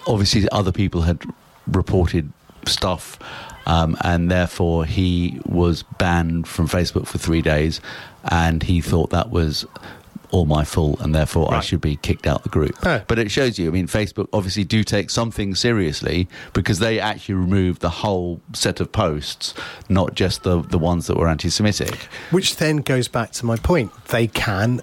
[0.07, 1.23] obviously other people had
[1.67, 2.33] reported
[2.67, 3.19] stuff
[3.67, 7.81] um, and therefore he was banned from Facebook for three days
[8.25, 9.67] and he thought that was
[10.31, 12.77] all my fault and therefore I should be kicked out the group.
[12.85, 13.03] Oh.
[13.09, 17.35] But it shows you, I mean, Facebook obviously do take something seriously because they actually
[17.35, 19.55] removed the whole set of posts,
[19.89, 21.95] not just the, the ones that were anti-Semitic.
[22.31, 23.93] Which then goes back to my point.
[24.07, 24.81] They can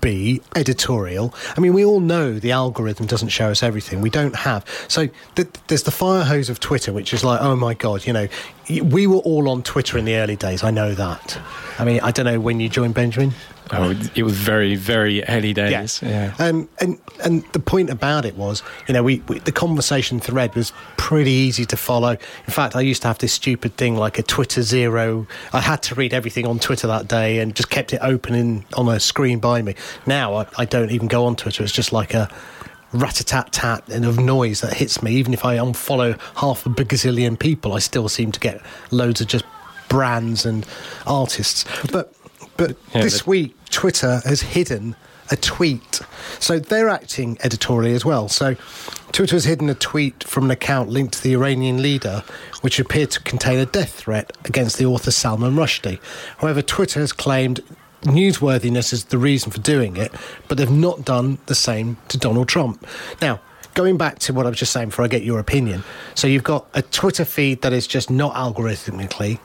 [0.00, 1.34] be editorial.
[1.56, 4.00] I mean, we all know the algorithm doesn't show us everything.
[4.00, 4.64] We don't have.
[4.88, 8.12] So th- there's the fire hose of Twitter, which is like, oh my God, you
[8.12, 8.28] know,
[8.68, 10.64] we were all on Twitter in the early days.
[10.64, 11.38] I know that.
[11.78, 13.32] I mean, I don't know when you joined Benjamin.
[13.72, 16.02] Oh, it was very, very early days.
[16.02, 16.34] Yeah.
[16.38, 20.54] Um, and and the point about it was, you know, we, we the conversation thread
[20.54, 22.10] was pretty easy to follow.
[22.10, 25.26] In fact, I used to have this stupid thing like a Twitter zero.
[25.52, 28.64] I had to read everything on Twitter that day and just kept it open in,
[28.76, 29.74] on a screen by me.
[30.06, 31.62] Now I, I don't even go on Twitter.
[31.62, 32.30] It's just like a
[32.94, 35.12] rat-a-tat-tat and of noise that hits me.
[35.16, 39.26] Even if I unfollow half a gazillion people, I still seem to get loads of
[39.26, 39.44] just
[39.88, 40.66] brands and
[41.06, 41.64] artists.
[41.90, 42.14] But
[42.56, 44.94] but Yeah, this but- week, Twitter has hidden
[45.30, 46.00] a tweet.
[46.38, 48.28] So they're acting editorially as well.
[48.28, 48.56] So
[49.10, 52.22] Twitter has hidden a tweet from an account linked to the Iranian leader,
[52.60, 55.98] which appeared to contain a death threat against the author Salman Rushdie.
[56.38, 57.60] However, Twitter has claimed
[58.04, 60.12] newsworthiness is the reason for doing it,
[60.48, 62.86] but they've not done the same to Donald Trump.
[63.20, 63.40] Now,
[63.74, 65.84] going back to what I was just saying before I get your opinion.
[66.14, 69.38] So you've got a Twitter feed that is just not algorithmically.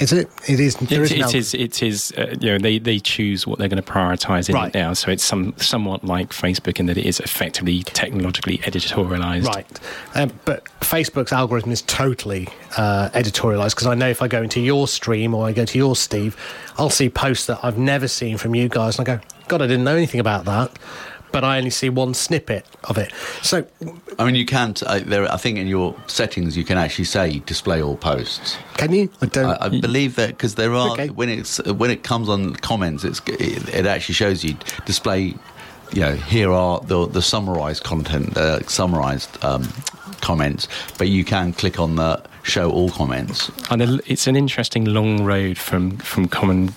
[0.00, 0.30] Is it?
[0.48, 0.76] It is.
[0.76, 1.54] There It, is an it is.
[1.54, 2.12] It is.
[2.16, 4.74] Uh, you know, they, they choose what they're going to prioritise in Right.
[4.74, 4.94] it now.
[4.94, 9.44] So it's some somewhat like Facebook in that it is effectively technologically editorialised.
[9.46, 9.66] Right.
[10.14, 14.60] Um, but Facebook's algorithm is totally uh, editorialized because I know if I go into
[14.60, 16.36] your stream or I go to your Steve,
[16.78, 19.66] I'll see posts that I've never seen from you guys and I go, God, I
[19.66, 20.78] didn't know anything about that.
[21.32, 23.12] But I only see one snippet of it.
[23.42, 23.64] So,
[24.18, 24.74] I mean, you can.
[24.74, 28.56] T- uh, there, I think in your settings you can actually say display all posts.
[28.76, 29.08] can you?
[29.22, 29.46] I don't.
[29.46, 31.08] I, I believe that because there are Okay.
[31.08, 35.34] when it's when it comes on comments, it's it, it actually shows you display.
[35.92, 39.68] You know, here are the the summarized content, uh, summarized um,
[40.20, 43.50] comments, but you can click on the show all comments.
[43.70, 46.72] And it's an interesting long road from from common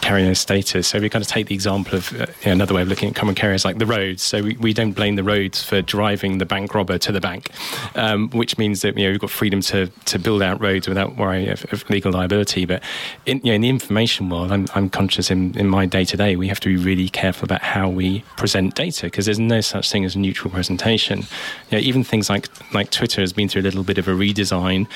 [0.00, 0.88] carrier status.
[0.88, 3.34] So we kind of take the example of uh, another way of looking at common
[3.34, 4.22] carriers like the roads.
[4.22, 7.50] So we, we don't blame the roads for driving the bank robber to the bank,
[7.94, 11.16] um, which means that you know we've got freedom to, to build out roads without
[11.16, 12.64] worry of, of legal liability.
[12.64, 12.82] But
[13.26, 16.16] in, you know, in the information world, I'm, I'm conscious in, in my day to
[16.16, 19.60] day, we have to be really careful about how we present data because there's no
[19.60, 21.20] such thing as neutral presentation.
[21.70, 24.12] You know, even things like like Twitter has been through a little bit of a
[24.12, 24.86] redesign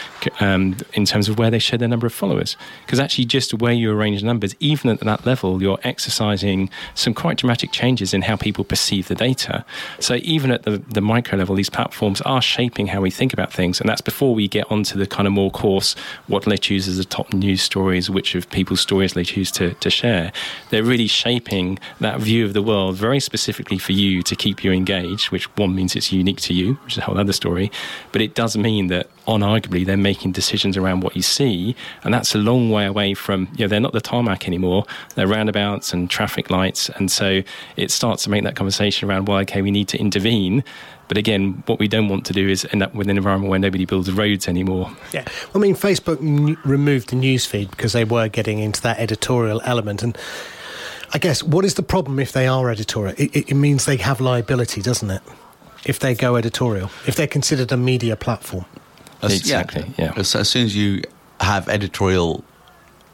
[0.40, 2.56] um, in terms of where they show their number of followers.
[2.84, 7.38] Because actually, just where you arrange numbers, even at that level, you're exercising some quite
[7.38, 9.64] dramatic changes in how people perceive the data.
[10.01, 13.53] So even at the, the micro level, these platforms are shaping how we think about
[13.53, 15.94] things, and that's before we get onto the kind of more coarse
[16.27, 19.74] what they choose as the top news stories, which of people's stories they choose to,
[19.74, 20.33] to share.
[20.70, 24.72] They're really shaping that view of the world very specifically for you to keep you
[24.72, 27.70] engaged, which one means it's unique to you, which is a whole other story.
[28.12, 32.34] But it does mean that unarguably they're making decisions around what you see, and that's
[32.34, 36.10] a long way away from, you know, they're not the tarmac anymore, they're roundabouts and
[36.10, 36.88] traffic lights.
[36.96, 37.42] And so
[37.76, 40.64] it starts to make that conversation around, well, okay, we need to intervene.
[41.06, 43.58] But again, what we don't want to do is end up with an environment where
[43.58, 44.90] nobody builds roads anymore.
[45.12, 48.98] Yeah, I mean, Facebook n- removed the news feed because they were getting into that
[48.98, 50.18] editorial element, and
[51.12, 53.14] I guess what is the problem if they are editorial?
[53.16, 55.22] It, it, it means they have liability, doesn't it?
[55.84, 58.64] if they go editorial, if they're considered a media platform.
[59.22, 60.12] As- Exactly, yeah.
[60.16, 61.02] As, as soon as you
[61.40, 62.44] have editorial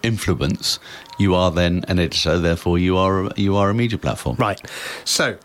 [0.03, 0.79] influence,
[1.19, 2.38] you are then an editor.
[2.38, 4.37] Therefore, you are you are a media platform.
[4.37, 4.61] Right.
[5.05, 5.38] So,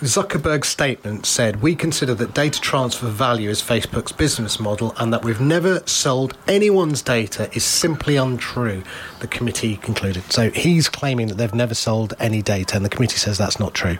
[0.00, 5.22] Zuckerberg's statement said, We consider that data transfer value is Facebook's business model and that
[5.22, 8.82] we've never sold anyone's data is simply untrue,
[9.20, 10.24] the committee concluded.
[10.32, 13.74] So, he's claiming that they've never sold any data, and the committee says that's not
[13.74, 13.98] true.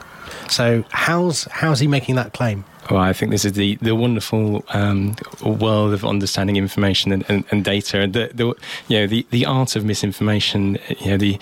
[0.49, 2.65] So, how's, how's he making that claim?
[2.91, 7.45] Well, I think this is the, the wonderful um, world of understanding information and, and,
[7.51, 8.47] and data, and the, the
[8.89, 10.77] you know the, the art of misinformation.
[10.99, 11.39] You know the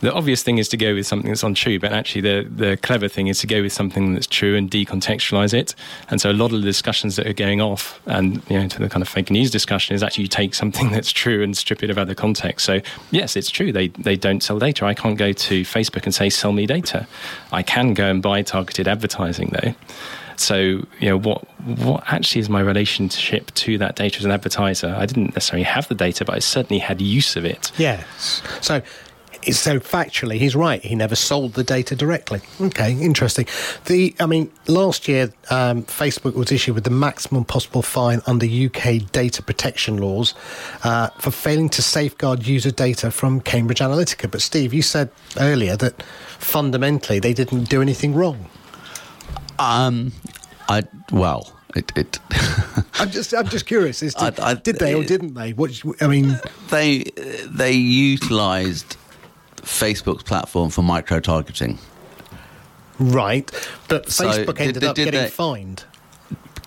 [0.00, 3.08] the obvious thing is to go with something that's untrue, but actually the the clever
[3.08, 5.74] thing is to go with something that's true and decontextualize it.
[6.10, 8.78] And so a lot of the discussions that are going off, and you know, to
[8.78, 11.82] the kind of fake news discussion, is actually you take something that's true and strip
[11.82, 12.64] it of other context.
[12.64, 14.84] So yes, it's true they they don't sell data.
[14.84, 17.08] I can't go to Facebook and say sell me data.
[17.50, 19.74] I can go and buy targeted advertising though.
[20.40, 20.56] So,
[21.00, 24.94] you know, what what actually is my relationship to that data as an advertiser?
[24.96, 27.72] I didn't necessarily have the data, but I certainly had use of it.
[27.76, 28.42] Yes.
[28.60, 28.82] So,
[29.50, 30.82] so factually, he's right.
[30.82, 32.40] He never sold the data directly.
[32.60, 33.46] Okay, interesting.
[33.86, 38.46] The, I mean, last year, um, Facebook was issued with the maximum possible fine under
[38.46, 40.34] UK data protection laws
[40.84, 44.30] uh, for failing to safeguard user data from Cambridge Analytica.
[44.30, 46.02] But Steve, you said earlier that
[46.38, 48.46] fundamentally they didn't do anything wrong.
[49.58, 50.12] Um,
[50.68, 52.18] I well, it, it
[53.00, 54.02] I'm just, I'm just curious.
[54.02, 55.52] Is, did, I- I- did they or didn't they?
[55.52, 56.38] What, I mean,
[56.70, 57.04] they
[57.46, 58.96] they utilised
[59.56, 61.78] Facebook's platform for micro targeting.
[62.98, 63.50] right?
[63.88, 65.84] But So Facebook did- ended did- up did getting they- fined.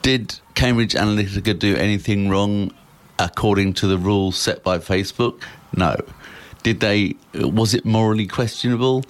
[0.01, 2.71] Did Cambridge Analytica do anything wrong
[3.19, 5.43] according to the rules set by Facebook?
[5.75, 5.95] No.
[6.63, 7.15] Did they?
[7.35, 9.03] Was it morally questionable?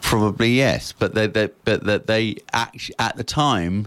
[0.00, 0.90] Probably yes.
[0.92, 3.86] But they, they but that they actually at the time,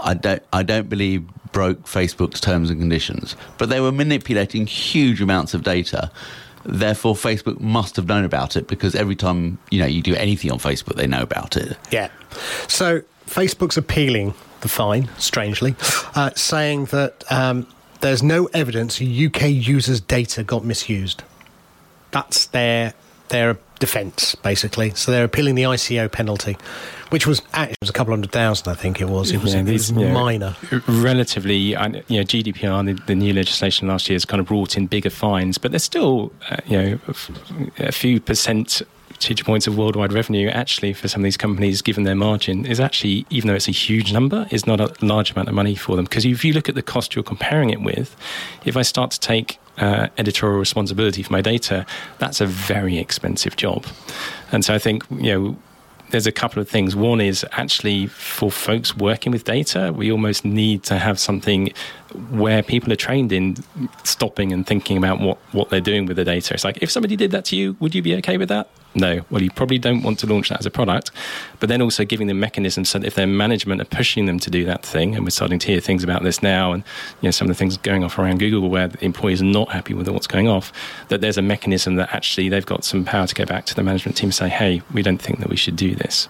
[0.00, 3.36] I don't I don't believe broke Facebook's terms and conditions.
[3.58, 6.10] But they were manipulating huge amounts of data.
[6.64, 10.50] Therefore, Facebook must have known about it because every time you know you do anything
[10.50, 11.76] on Facebook, they know about it.
[11.90, 12.10] Yeah.
[12.68, 15.74] So Facebook's appealing the fine, strangely,
[16.14, 17.66] uh, saying that um,
[18.00, 21.22] there's no evidence UK users' data got misused.
[22.10, 22.92] That's their
[23.28, 23.50] their
[23.80, 24.90] defence, basically.
[24.90, 26.56] So they're appealing the ICO penalty,
[27.08, 29.32] which was actually was a couple hundred thousand, I think it was.
[29.32, 30.12] It was, Yeah, it was yeah.
[30.12, 30.54] minor.
[30.86, 34.76] Relatively, uh, you know, GDPR, the, the new legislation last year has kind of brought
[34.76, 36.98] in bigger fines, but there's still, uh, you know,
[37.78, 38.82] a few percent
[39.20, 42.80] percentage points of worldwide revenue actually for some of these companies, given their margin, is
[42.80, 45.94] actually, even though it's a huge number, is not a large amount of money for
[45.94, 46.06] them.
[46.06, 48.16] Because if you look at the cost you're comparing it with,
[48.64, 51.84] if I start to take uh, editorial responsibility for my data,
[52.18, 53.84] that's a very expensive job.
[54.52, 55.56] And so I think, you know,
[56.10, 56.94] there's a couple of things.
[56.94, 61.72] One is actually for folks working with data, we almost need to have something
[62.30, 63.56] where people are trained in
[64.02, 66.54] stopping and thinking about what, what they're doing with the data.
[66.54, 68.68] It's like, if somebody did that to you, would you be okay with that?
[68.94, 69.20] No.
[69.30, 71.12] Well, you probably don't want to launch that as a product,
[71.60, 74.50] but then also giving them mechanisms so that if their management are pushing them to
[74.50, 76.82] do that thing, and we're starting to hear things about this now, and
[77.20, 79.70] you know some of the things going off around Google where the employees are not
[79.70, 80.72] happy with what's going off,
[81.08, 83.84] that there's a mechanism that actually they've got some power to go back to the
[83.84, 86.28] management team and say, hey, we don't think that we should do this.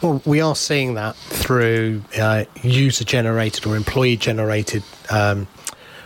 [0.00, 5.46] Well, we are seeing that through uh, user generated or employee generated um,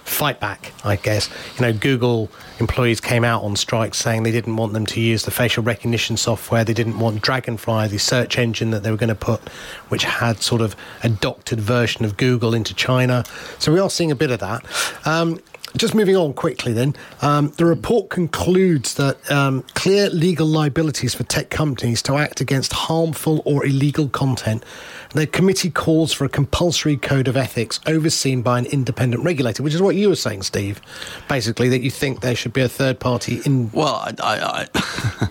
[0.04, 1.30] fight back, I guess.
[1.56, 5.24] You know, Google employees came out on strike saying they didn't want them to use
[5.24, 6.64] the facial recognition software.
[6.64, 9.40] They didn't want Dragonfly, the search engine that they were going to put,
[9.88, 13.24] which had sort of a doctored version of Google into China.
[13.58, 14.64] So we are seeing a bit of that.
[15.06, 15.40] Um,
[15.76, 16.94] just moving on quickly, then.
[17.22, 22.72] Um, the report concludes that um, clear legal liabilities for tech companies to act against
[22.72, 24.64] harmful or illegal content.
[25.12, 29.74] The committee calls for a compulsory code of ethics overseen by an independent regulator, which
[29.74, 30.80] is what you were saying, Steve.
[31.28, 33.70] Basically, that you think there should be a third party in.
[33.72, 35.28] Well, I, I, I,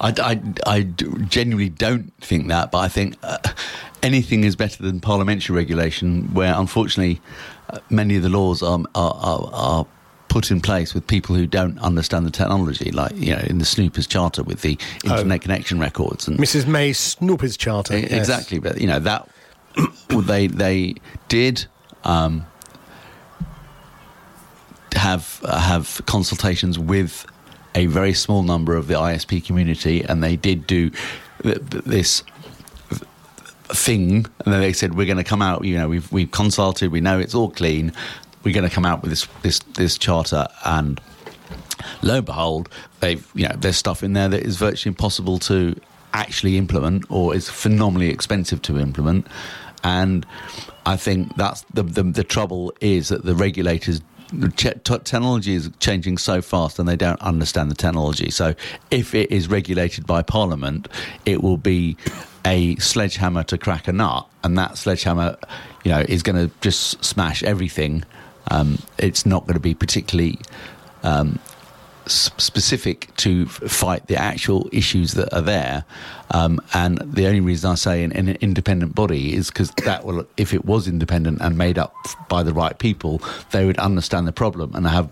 [0.00, 3.38] I, I, I genuinely don't think that, but I think uh,
[4.02, 7.20] anything is better than parliamentary regulation, where unfortunately
[7.90, 9.86] many of the laws are, are, are, are
[10.28, 13.64] put in place with people who don't understand the technology, like you know in the
[13.64, 16.66] Snoopers Charter with the internet connection records and Mrs.
[16.66, 17.98] May's Snoopers Charter.
[17.98, 18.12] Yes.
[18.12, 19.28] Exactly, but you know that
[20.08, 20.94] they they
[21.28, 21.66] did
[22.04, 22.46] um,
[24.92, 27.26] have uh, have consultations with
[27.74, 30.90] a very small number of the ISP community, and they did do
[31.42, 32.22] th- th- this
[33.74, 35.64] thing, and then they said we're going to come out.
[35.64, 37.92] You know, we've we've consulted, we know it's all clean.
[38.42, 41.00] We're going to come out with this this this charter and
[42.02, 42.68] lo and behold,
[43.00, 45.78] they've you know there's stuff in there that is virtually impossible to
[46.12, 49.26] actually implement or is phenomenally expensive to implement.
[49.82, 50.26] And
[50.86, 54.00] I think that's the, the, the trouble is that the regulators
[54.56, 58.30] technology is changing so fast and they don't understand the technology.
[58.30, 58.54] So
[58.90, 60.88] if it is regulated by Parliament,
[61.26, 61.96] it will be
[62.44, 65.36] a sledgehammer to crack a nut, and that sledgehammer,
[65.84, 68.04] you know, is going to just smash everything.
[68.50, 70.38] Um, it's not going to be particularly
[71.02, 71.38] um,
[72.06, 75.84] specific to fight the actual issues that are there.
[76.30, 80.26] Um, and the only reason I say an, an independent body is because that will,
[80.36, 81.94] if it was independent and made up
[82.28, 83.20] by the right people,
[83.52, 85.10] they would understand the problem and have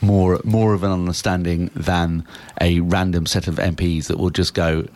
[0.00, 2.24] more more of an understanding than
[2.60, 4.86] a random set of MPs that will just go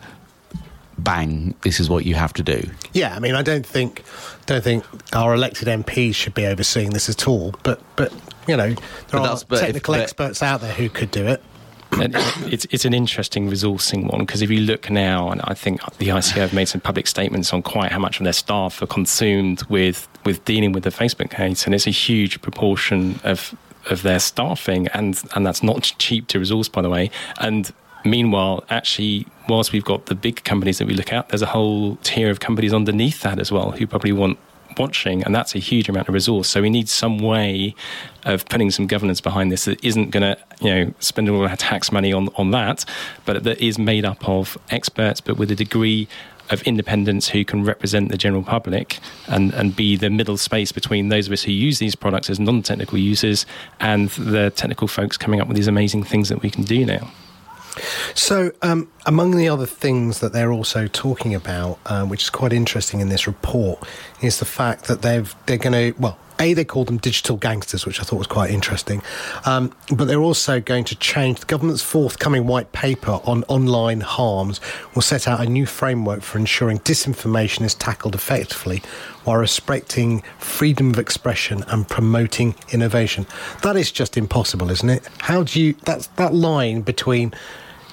[0.97, 4.03] bang this is what you have to do yeah i mean i don't think
[4.45, 8.11] don't think our elected mps should be overseeing this at all but but
[8.47, 8.77] you know, there
[9.11, 11.41] but are technical if, experts out there who could do it.
[11.93, 12.15] And
[12.51, 16.07] it's it's an interesting resourcing one because if you look now, and I think the
[16.09, 19.63] ICO have made some public statements on quite how much of their staff are consumed
[19.69, 23.55] with with dealing with the Facebook case, and it's a huge proportion of
[23.91, 27.11] of their staffing, and and that's not cheap to resource, by the way.
[27.39, 27.71] And
[28.05, 31.97] meanwhile, actually, whilst we've got the big companies that we look at, there's a whole
[31.97, 34.37] tier of companies underneath that as well who probably want
[34.77, 36.47] watching, and that's a huge amount of resource.
[36.49, 37.75] So we need some way
[38.23, 41.55] of putting some governance behind this that isn't going to, you know, spend all our
[41.55, 42.85] tax money on on that,
[43.25, 46.07] but that is made up of experts, but with a degree
[46.49, 51.07] of independence who can represent the general public and, and be the middle space between
[51.07, 53.45] those of us who use these products as non technical users
[53.79, 57.09] and the technical folks coming up with these amazing things that we can do now.
[58.13, 62.53] So, um, among the other things that they're also talking about, uh, which is quite
[62.53, 63.79] interesting in this report,
[64.21, 67.85] is the fact that they've they're going to well, a they call them digital gangsters,
[67.85, 69.01] which I thought was quite interesting,
[69.45, 74.59] um, but they're also going to change the government's forthcoming white paper on online harms
[74.93, 78.81] will set out a new framework for ensuring disinformation is tackled effectively
[79.23, 83.25] while respecting freedom of expression and promoting innovation.
[83.61, 85.07] That is just impossible, isn't it?
[85.19, 87.33] How do you that's that line between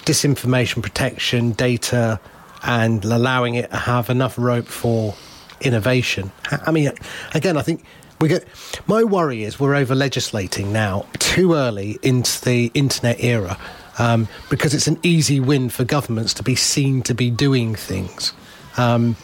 [0.04, 2.20] disinformation protection, data,
[2.62, 5.14] and allowing it to have enough rope for
[5.60, 6.30] innovation.
[6.50, 6.90] I mean,
[7.34, 7.84] again, I think
[8.20, 8.46] we get.
[8.86, 13.58] My worry is we're over legislating now too early into the internet era
[13.98, 18.32] um, because it's an easy win for governments to be seen to be doing things.
[18.76, 19.16] Um,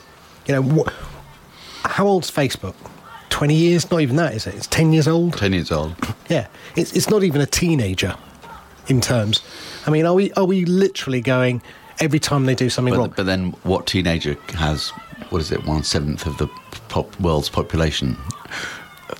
[0.46, 2.74] you know, wh- how old's Facebook?
[3.30, 3.90] 20 years?
[3.90, 4.54] Not even that, is it?
[4.54, 5.36] It's 10 years old?
[5.36, 5.94] 10 years old.
[6.30, 6.46] Yeah.
[6.74, 8.16] It's, it's not even a teenager
[8.88, 9.42] in terms.
[9.86, 11.62] I mean, are we are we literally going
[12.00, 13.14] every time they do something but, wrong?
[13.16, 14.90] But then, what teenager has
[15.30, 16.48] what is it one seventh of the
[16.88, 18.16] pop, world's population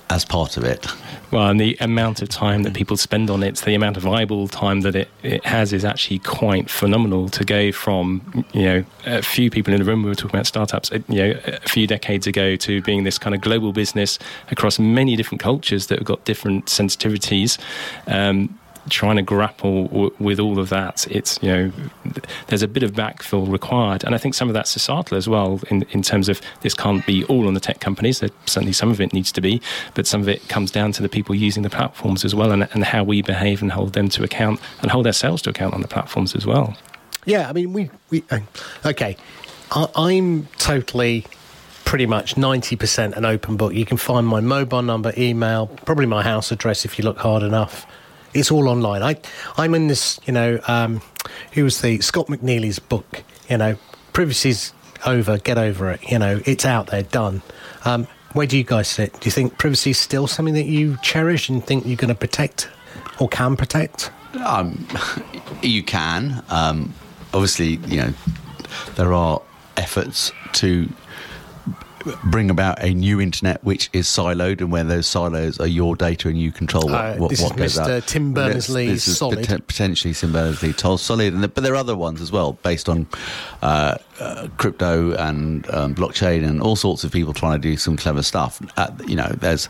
[0.09, 0.87] as part of it?
[1.31, 4.47] Well, and the amount of time that people spend on it, the amount of eyeball
[4.47, 9.21] time that it, it has is actually quite phenomenal to go from, you know, a
[9.21, 12.27] few people in the room, we were talking about startups, you know, a few decades
[12.27, 14.17] ago to being this kind of global business
[14.51, 17.59] across many different cultures that have got different sensitivities.
[18.07, 18.57] Um,
[18.89, 21.71] trying to grapple w- with all of that, it's you know
[22.47, 25.59] there's a bit of backfill required, and I think some of that's societal as well
[25.69, 28.19] in in terms of this can't be all on the tech companies.
[28.45, 29.61] Certainly, some of it needs to be,
[29.93, 32.67] but some of it comes down to the people using the platforms as well, and,
[32.73, 35.81] and how we behave and hold them to account, and hold ourselves to account on
[35.81, 36.75] the platforms as well.
[37.25, 38.39] Yeah, I mean, we we uh,
[38.85, 39.17] okay.
[39.71, 41.25] I, I'm totally
[41.87, 43.73] pretty much 90% an open book.
[43.73, 47.43] You can find my mobile number, email, probably my house address if you look hard
[47.43, 47.85] enough.
[48.37, 49.01] It's all online.
[49.01, 49.17] I,
[49.57, 51.01] I'm in this, you know, um,
[51.53, 53.77] who was the Scott McNealy's book, you know,
[54.13, 54.73] privacy's
[55.05, 56.11] over, get over it.
[56.11, 57.41] You know, it's out there, done.
[57.83, 59.13] Um, where do you guys sit?
[59.13, 62.15] Do you think privacy is still something that you cherish and think you're going to
[62.15, 62.69] protect
[63.19, 64.11] or can protect?
[64.45, 64.87] Um,
[65.63, 66.43] you can.
[66.49, 66.93] Um,
[67.33, 68.13] obviously, you know,
[68.95, 69.41] there are
[69.77, 70.87] efforts to
[72.25, 76.27] bring about a new internet which is siloed and where those silos are your data
[76.27, 77.97] and you control what, uh, what, this what is Mr.
[77.97, 78.07] out.
[78.07, 79.47] Tim Berners-Lee this, this solid.
[79.47, 82.89] Pot- potentially Tim Berners-Lee solid, and the, but there are other ones as well based
[82.89, 83.07] on
[83.61, 87.97] uh, uh, crypto and um, blockchain and all sorts of people trying to do some
[87.97, 88.61] clever stuff.
[88.77, 89.69] Uh, you know, there's.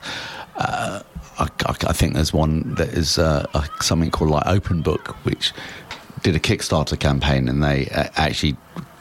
[0.56, 1.02] Uh,
[1.40, 3.46] I, I, think there's one that is uh,
[3.80, 5.54] something called like Open Book, which
[6.24, 8.58] did a Kickstarter campaign, and they actually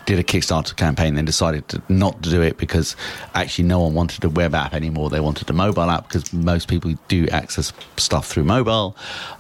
[0.07, 2.97] did a Kickstarter campaign, then decided to not to do it because
[3.35, 5.11] actually no one wanted a web app anymore.
[5.11, 8.97] They wanted a mobile app because most people do access stuff through mobile.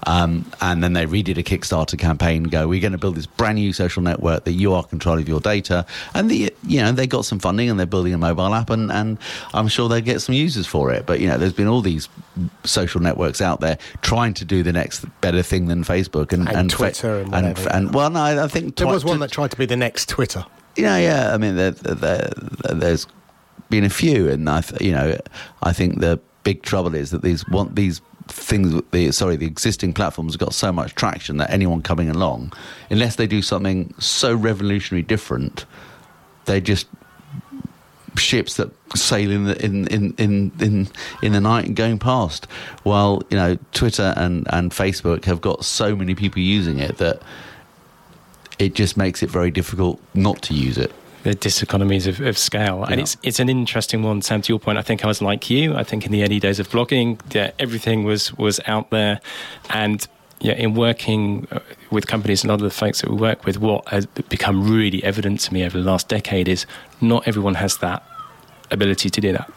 [0.06, 2.44] Um, and then they redid a Kickstarter campaign.
[2.44, 5.28] Go, we're going to build this brand new social network that you are control of
[5.28, 5.86] your data.
[6.14, 8.90] And the you know they got some funding and they're building a mobile app, and,
[8.90, 9.18] and
[9.54, 11.06] I'm sure they'll get some users for it.
[11.06, 12.08] But you know, there's been all these
[12.64, 16.56] social networks out there trying to do the next better thing than Facebook and, and,
[16.56, 19.56] and Twitter and, and, and, well, no, I think there was one that tried to
[19.56, 20.44] be the next Twitter.
[20.76, 21.34] Yeah, yeah.
[21.34, 22.30] I mean, there, there,
[22.70, 23.06] there's
[23.70, 25.18] been a few, and I, you know,
[25.62, 28.80] I think the big trouble is that these want these things.
[28.90, 32.52] The sorry, the existing platforms have got so much traction that anyone coming along,
[32.90, 35.64] unless they do something so revolutionary different,
[36.44, 36.86] they just
[38.16, 40.88] ships that sail in the in, in, in, in,
[41.22, 42.46] in the night and going past.
[42.82, 47.22] While you know Twitter and, and Facebook have got so many people using it that
[48.58, 50.92] it just makes it very difficult not to use it.
[51.22, 52.92] The diseconomies of, of scale, yeah.
[52.92, 54.22] and it's it's an interesting one.
[54.22, 55.74] Sam, to your point, I think I was like you.
[55.74, 59.20] I think in the early days of blogging, yeah, everything was was out there,
[59.70, 60.06] and
[60.38, 61.58] yeah, in working uh,
[61.90, 64.70] with companies and a lot of the folks that we work with, what has become
[64.70, 66.64] really evident to me over the last decade is
[67.00, 68.04] not everyone has that
[68.70, 69.50] ability to do that.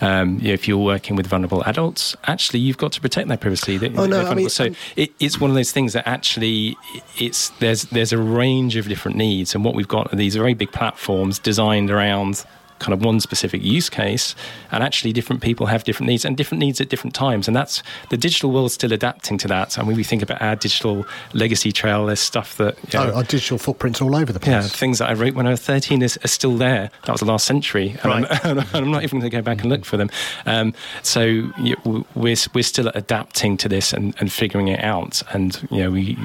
[0.00, 3.36] Um, you know, if you're working with vulnerable adults, actually, you've got to protect their
[3.36, 3.78] privacy.
[3.96, 6.76] Oh, no, I mean, so um, it, it's one of those things that actually
[7.18, 10.54] it's there's there's a range of different needs, and what we've got are these very
[10.54, 12.44] big platforms designed around
[12.80, 14.34] kind of one specific use case,
[14.72, 17.46] and actually different people have different needs and different needs at different times.
[17.46, 19.78] And that's the digital world's still adapting to that.
[19.78, 22.06] I mean, we think about our digital legacy trail.
[22.06, 24.52] There's stuff that you know, oh, our digital footprints all over the place.
[24.52, 26.90] Yeah, things that I wrote when I was 13 is, are still there.
[27.04, 28.44] That was the last century, and, right.
[28.44, 30.10] I'm, I'm, not even going to go back and look for them.
[30.46, 35.22] Um, so you know, we're we're still adapting to this and, and figuring it out.
[35.32, 36.18] And you know, we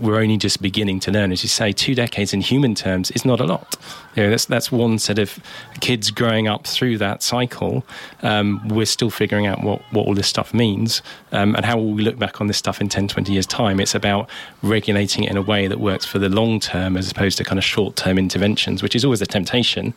[0.00, 1.32] we're only just beginning to learn.
[1.32, 3.76] As you say, two decades in human terms is not a lot.
[4.14, 5.38] You know, that's that's one set of
[5.80, 7.84] kids growing up through that cycle.
[8.22, 11.92] Um, we're still figuring out what, what all this stuff means um, and how will
[11.92, 13.80] we look back on this stuff in 10, 20 years' time.
[13.80, 14.28] It's about
[14.62, 17.58] regulating it in a way that works for the long term as opposed to kind
[17.58, 19.94] of short term interventions, which is always a temptation.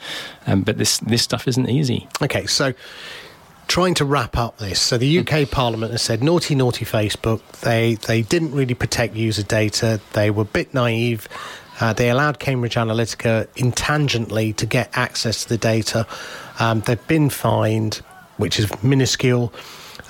[0.48, 2.08] Um, but this this stuff isn't easy.
[2.22, 2.74] Okay, so
[3.72, 4.82] trying to wrap up this.
[4.82, 7.42] So the UK Parliament has said naughty, naughty Facebook.
[7.62, 10.02] They they didn't really protect user data.
[10.12, 11.30] They were a bit naive.
[11.80, 16.06] Uh, they allowed Cambridge Analytica intangently to get access to the data.
[16.60, 18.02] Um, they've been fined,
[18.36, 19.54] which is minuscule.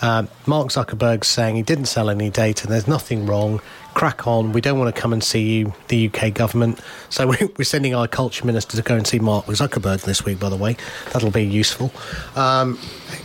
[0.01, 2.67] Uh, Mark Zuckerberg's saying he didn't sell any data.
[2.67, 3.61] There's nothing wrong
[3.93, 4.53] crack on.
[4.53, 6.79] We don't want to come and see you, the UK government.
[7.09, 7.27] So
[7.57, 10.55] we're sending our culture minister to go and see Mark Zuckerberg this week, by the
[10.55, 10.77] way.
[11.11, 11.91] That'll be useful.
[12.35, 12.79] Um,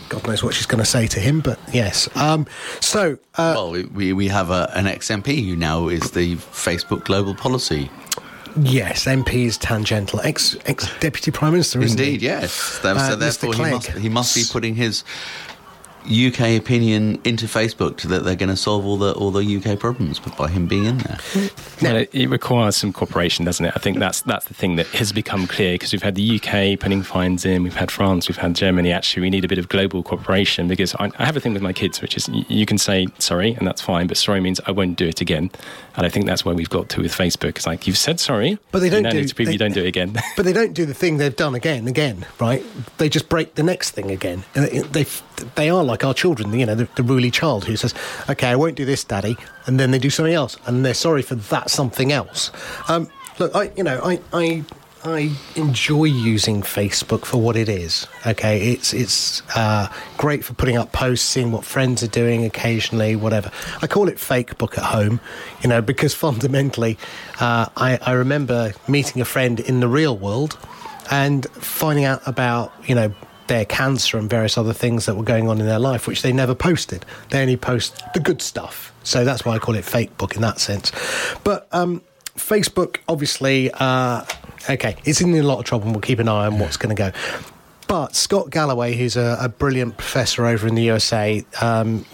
[0.09, 2.09] God knows what she's going to say to him, but yes.
[2.15, 2.47] Um,
[2.79, 3.17] so.
[3.35, 7.35] Uh, well, we, we have a, an ex MP who now is the Facebook global
[7.35, 7.89] policy
[8.59, 10.19] Yes, MP is tangential.
[10.21, 12.27] Ex ex deputy prime minister, Indeed, he?
[12.27, 12.51] yes.
[12.53, 15.03] So, uh, so therefore, he must, he must be putting his
[16.07, 19.77] UK opinion into Facebook to that they're going to solve all the all the UK
[19.77, 21.19] problems by him being in there.
[21.81, 23.73] Well, it, it, requires some cooperation, doesn't it?
[23.75, 26.79] I think that's that's the thing that has become clear because we've had the UK
[26.79, 28.91] putting fines in, we've had France, we've had Germany.
[28.91, 31.61] Actually, we need a bit of global cooperation because I, I have a thing with
[31.61, 34.71] my kids, which is you can say sorry and that's fine, but sorry means I
[34.71, 35.51] won't do it again.
[35.95, 37.57] And I think that's where we've got to with Facebook.
[37.57, 39.73] It's like you've said sorry, but they don't do, need to prove they, you don't
[39.73, 40.13] do it again.
[40.35, 42.63] but they don't do the thing they've done again, again, right?
[42.97, 44.43] They just break the next thing again.
[44.53, 45.05] They
[45.55, 47.93] they are like our children, you know, the, the ruly child who says,
[48.29, 51.21] "Okay, I won't do this, Daddy," and then they do something else, and they're sorry
[51.21, 52.51] for that something else.
[52.87, 54.63] Um, look, I, you know, I, I,
[55.03, 58.07] I enjoy using Facebook for what it is.
[58.25, 63.15] Okay, it's it's uh, great for putting up posts, seeing what friends are doing occasionally,
[63.15, 63.51] whatever.
[63.81, 65.19] I call it fake book at home,
[65.61, 66.97] you know, because fundamentally,
[67.39, 70.57] uh, I, I remember meeting a friend in the real world
[71.09, 73.13] and finding out about you know
[73.47, 76.31] their cancer and various other things that were going on in their life, which they
[76.31, 77.05] never posted.
[77.29, 78.93] They only post the good stuff.
[79.03, 80.91] So that's why I call it fake book in that sense.
[81.43, 82.01] But um,
[82.35, 84.23] Facebook, obviously, uh,
[84.69, 86.95] okay, it's in a lot of trouble, and we'll keep an eye on what's going
[86.95, 87.11] to go.
[87.87, 92.05] But Scott Galloway, who's a, a brilliant professor over in the USA, um,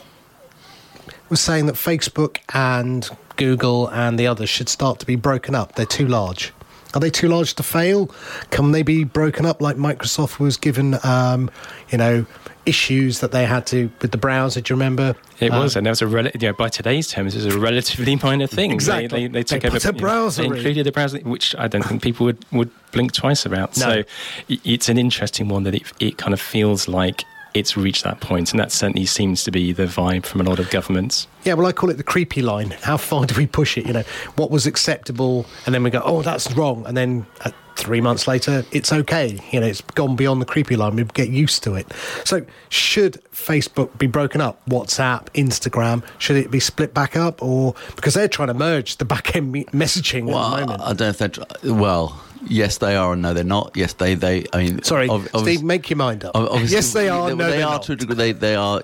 [1.30, 5.76] was saying that Facebook and Google and the others should start to be broken up.
[5.76, 6.54] They're too large.
[6.94, 8.12] Are they too large to fail?
[8.52, 11.50] Can they be broken up like Microsoft was given, um,
[11.90, 12.26] you know,
[12.66, 14.62] issues that they had to with the browser?
[14.62, 15.16] Do you remember?
[15.40, 17.56] It um, was, and that was a rel- you know, by today's terms, it was
[17.56, 18.72] a relatively minor thing.
[18.72, 19.08] Exactly.
[19.08, 20.44] They, they, they took they over, a browser.
[20.44, 23.76] Know, they included a browser, which I don't think people would, would blink twice about.
[23.78, 23.84] No.
[23.84, 24.04] So
[24.48, 27.24] it's an interesting one that it, it kind of feels like
[27.54, 30.60] it's reached that point, and that certainly seems to be the vibe from a lot
[30.60, 31.28] of governments.
[31.44, 32.72] Yeah, well, I call it the creepy line.
[32.82, 33.86] How far do we push it?
[33.86, 34.04] You know,
[34.36, 38.28] what was acceptable, and then we go, oh, that's wrong, and then uh, three months
[38.28, 39.40] later, it's okay.
[39.52, 40.96] You know, it's gone beyond the creepy line.
[40.96, 41.92] We get used to it.
[42.24, 44.66] So, should Facebook be broken up?
[44.68, 49.06] WhatsApp, Instagram, should it be split back up, or because they're trying to merge the
[49.06, 50.82] back end messaging well, at the moment?
[50.82, 53.72] I don't know if they're well Yes, they are, and no, they're not.
[53.76, 54.46] Yes, they, they.
[54.54, 56.34] I mean, sorry, Steve, make your mind up.
[56.66, 57.30] Yes, they are.
[57.30, 57.84] They, no, they are not.
[57.84, 58.16] to a degree.
[58.16, 58.82] They, they are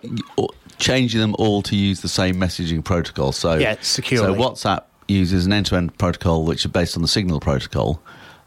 [0.78, 3.32] changing them all to use the same messaging protocol.
[3.32, 4.34] So yeah, securely.
[4.34, 8.02] So WhatsApp uses an end-to-end protocol which is based on the Signal protocol.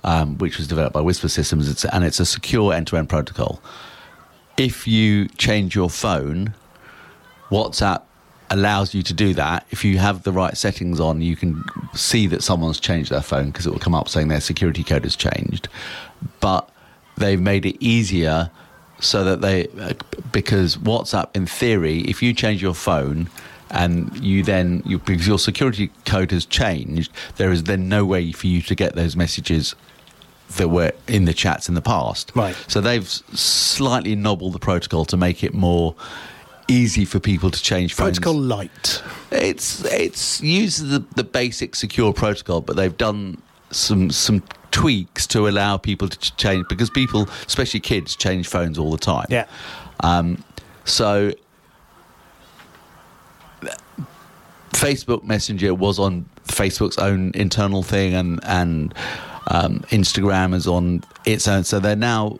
[0.04, 3.62] um, which was developed by Whisper Systems, it's, and it's a secure end-to-end protocol.
[4.56, 6.54] If you change your phone,
[7.50, 8.02] WhatsApp
[8.52, 9.66] allows you to do that.
[9.70, 13.46] If you have the right settings on, you can see that someone's changed their phone
[13.46, 15.68] because it will come up saying their security code has changed.
[16.40, 16.68] But
[17.16, 18.50] they've made it easier
[19.00, 19.66] so that they,
[20.30, 23.28] because WhatsApp, in theory, if you change your phone,
[23.72, 28.30] and you then you, because your security code has changed, there is then no way
[28.30, 29.74] for you to get those messages
[30.58, 32.32] that were in the chats in the past.
[32.34, 32.54] Right.
[32.68, 35.94] So they've slightly nobbled the protocol to make it more
[36.72, 38.18] easy for people to change phones.
[38.18, 39.02] Protocol light.
[39.30, 45.48] It's it's uses the, the basic secure protocol, but they've done some some tweaks to
[45.48, 49.26] allow people to ch- change because people, especially kids, change phones all the time.
[49.28, 49.46] Yeah.
[50.00, 50.42] Um,
[50.84, 51.32] so
[54.70, 58.94] Facebook Messenger was on Facebook's own internal thing, and and
[59.48, 61.64] um, Instagram is on its own.
[61.64, 62.38] So they're now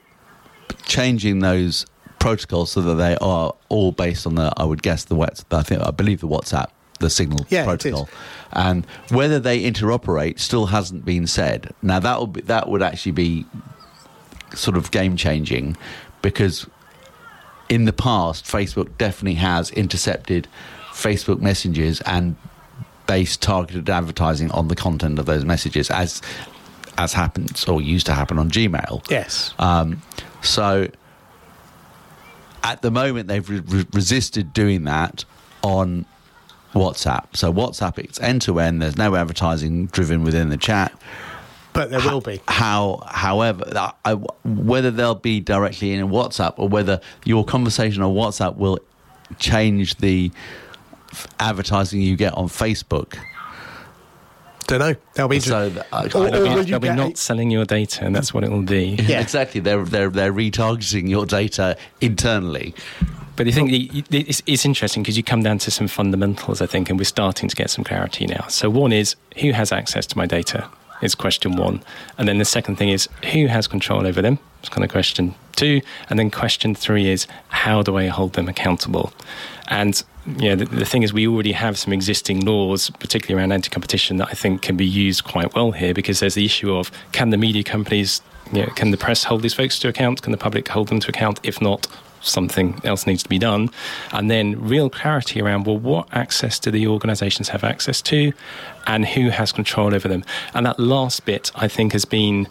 [0.84, 1.86] changing those
[2.22, 5.62] protocols so that they are all based on the, I would guess the what I
[5.62, 6.70] think I believe the WhatsApp,
[7.00, 8.08] the Signal Yeah, protocol,
[8.52, 11.74] and whether they interoperate still hasn't been said.
[11.82, 13.44] Now that would be, that would actually be
[14.54, 15.76] sort of game changing
[16.20, 16.66] because
[17.68, 20.46] in the past, Facebook definitely has intercepted
[20.92, 22.36] Facebook messages and
[23.06, 26.22] based targeted advertising on the content of those messages, as
[26.98, 29.10] as happens or used to happen on Gmail.
[29.10, 29.54] Yes.
[29.58, 30.02] Um,
[30.42, 30.88] so
[32.62, 35.24] at the moment, they've re- re- resisted doing that
[35.62, 36.06] on
[36.74, 37.36] WhatsApp.
[37.36, 38.80] So WhatsApp, it's end to end.
[38.82, 40.92] There's no advertising driven within the chat.
[41.74, 42.40] but there will be.
[42.48, 48.14] How, however, I, I- whether they'll be directly in WhatsApp or whether your conversation on
[48.14, 48.78] WhatsApp will
[49.38, 50.30] change the
[51.38, 53.16] advertising you get on Facebook.
[54.66, 54.94] Don't know.
[55.14, 55.82] That'll be So interesting.
[55.92, 56.42] Uh, I- I Or- don't or know.
[56.42, 58.96] will you They'll be not a- selling your data, and that's what it will be.
[59.06, 59.20] Yeah.
[59.26, 62.74] Exactly, they're they're they're retargeting your data internally.
[63.34, 66.66] But I think the, it's, it's interesting because you come down to some fundamentals, I
[66.66, 68.44] think, and we're starting to get some clarity now.
[68.48, 70.68] So, one is who has access to my data?
[71.02, 71.82] Is question one.
[72.16, 74.38] And then the second thing is who has control over them?
[74.60, 75.80] It's kind of question two.
[76.08, 79.12] And then question three is how do I hold them accountable?
[79.68, 80.02] And
[80.38, 84.28] yeah, the, the thing is, we already have some existing laws, particularly around anti-competition, that
[84.28, 87.36] I think can be used quite well here because there's the issue of can the
[87.36, 88.22] media companies,
[88.52, 90.22] you know, can the press hold these folks to account?
[90.22, 91.40] Can the public hold them to account?
[91.42, 91.88] If not,
[92.20, 93.70] something else needs to be done.
[94.12, 98.32] And then real clarity around well, what access do the organisations have access to,
[98.86, 100.24] and who has control over them?
[100.54, 102.48] And that last bit, I think, has been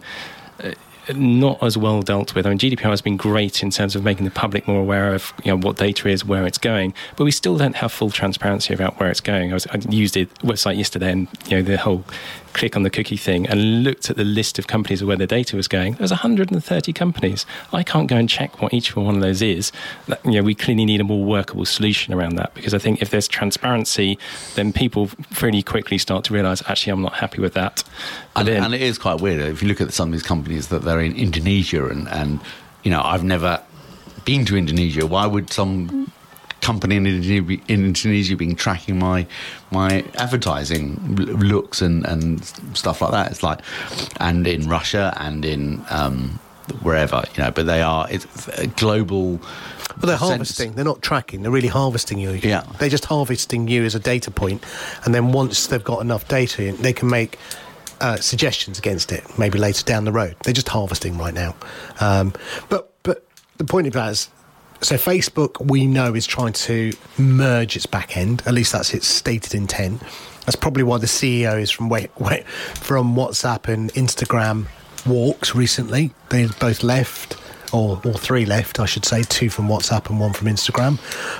[0.62, 0.72] uh,
[1.14, 2.46] not as well dealt with.
[2.46, 5.32] I mean, GDPR has been great in terms of making the public more aware of
[5.44, 8.72] you know what data is, where it's going, but we still don't have full transparency
[8.72, 9.50] about where it's going.
[9.50, 12.04] I, was, I used it website yesterday, and you know the whole
[12.52, 15.56] click on the cookie thing, and looked at the list of companies where the data
[15.56, 15.94] was going.
[15.94, 17.46] There's 130 companies.
[17.72, 19.72] I can't go and check what each one of those is.
[20.08, 23.00] That, you know, we clearly need a more workable solution around that because I think
[23.02, 24.18] if there's transparency,
[24.54, 27.84] then people fairly quickly start to realise actually I'm not happy with that.
[28.36, 30.68] And, then- and it is quite weird if you look at some of these companies
[30.68, 32.40] that they're in Indonesia and, and
[32.82, 33.60] you know I've never
[34.24, 35.06] been to Indonesia.
[35.06, 36.12] Why would some
[36.62, 39.26] company in Indonesia, be, in Indonesia being tracking my
[39.70, 42.44] my advertising looks and, and
[42.74, 43.30] stuff like that?
[43.30, 43.60] It's like
[44.18, 46.38] and in Russia and in um,
[46.80, 49.38] wherever you know, but they are it's a global.
[49.98, 50.72] But they're sense- harvesting.
[50.72, 51.42] They're not tracking.
[51.42, 52.30] They're really harvesting you.
[52.30, 52.64] Yeah.
[52.78, 54.64] They're just harvesting you as a data point.
[55.04, 57.38] and then once they've got enough data, they can make
[58.00, 59.22] uh, suggestions against it.
[59.38, 60.36] Maybe later down the road.
[60.44, 61.54] They're just harvesting right now.
[62.00, 62.32] Um,
[62.68, 63.24] but but
[63.58, 64.28] the point of that is.
[64.82, 68.42] So Facebook, we know, is trying to merge its back end.
[68.46, 70.02] At least that's its stated intent.
[70.44, 74.66] That's probably why the CEOs from from WhatsApp and Instagram
[75.06, 76.10] walks recently.
[76.30, 77.36] They both left,
[77.72, 80.98] or or three left, I should say, two from WhatsApp and one from Instagram.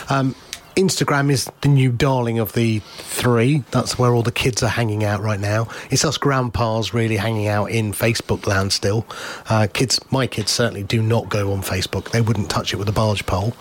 [0.08, 0.36] Um,
[0.76, 3.62] Instagram is the new darling of the three.
[3.70, 5.68] That's where all the kids are hanging out right now.
[5.90, 9.06] It's us grandpas really hanging out in Facebook land still.
[9.48, 12.10] Uh, kids, my kids certainly do not go on Facebook.
[12.10, 13.52] They wouldn't touch it with a barge pole.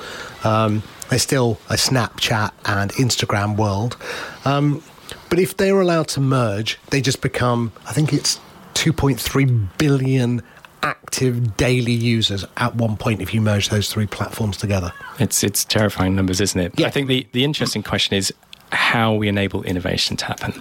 [0.43, 3.97] Um, they're still a Snapchat and Instagram world.
[4.45, 4.81] Um,
[5.29, 8.39] but if they're allowed to merge, they just become, I think it's
[8.75, 10.41] 2.3 billion
[10.83, 14.91] active daily users at one point if you merge those three platforms together.
[15.19, 16.79] It's it's terrifying numbers, isn't it?
[16.79, 16.87] Yeah.
[16.87, 18.33] I think the, the interesting question is
[18.71, 20.53] how we enable innovation to happen.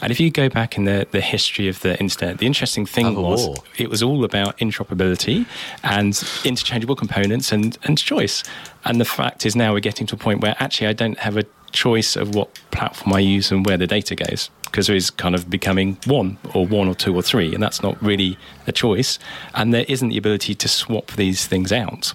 [0.00, 3.04] And if you go back in the, the history of the internet, the interesting thing
[3.06, 3.56] Have was war.
[3.76, 5.46] it was all about interoperability
[5.82, 8.42] and interchangeable components and, and choice.
[8.84, 11.36] And the fact is now we're getting to a point where actually I don't have
[11.36, 14.48] a choice of what platform I use and where the data goes.
[14.70, 17.82] Because there is kind of becoming one or one or two or three, and that's
[17.82, 19.18] not really a choice.
[19.54, 22.12] And there isn't the ability to swap these things out.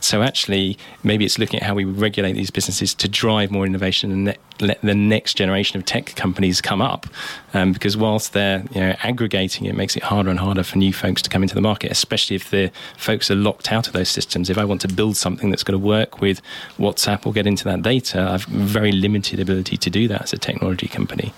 [0.00, 4.12] So actually, maybe it's looking at how we regulate these businesses to drive more innovation
[4.12, 7.06] and let the next generation of tech companies come up.
[7.54, 10.92] Um, because whilst they're you know, aggregating, it makes it harder and harder for new
[10.92, 14.08] folks to come into the market, especially if the folks are locked out of those
[14.08, 14.50] systems.
[14.50, 16.40] If I want to build something that's going to work with
[16.78, 20.38] WhatsApp or get into that data, I've very limited ability to do that as a
[20.38, 21.32] technology company.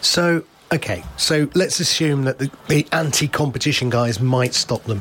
[0.00, 5.00] So, okay, so let's assume that the, the anti competition guys might stop them.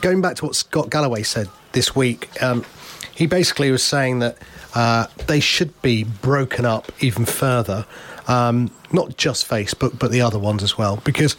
[0.00, 2.64] Going back to what Scott Galloway said this week, um,
[3.14, 4.38] he basically was saying that
[4.74, 7.86] uh, they should be broken up even further,
[8.26, 11.36] um, not just Facebook, but the other ones as well, because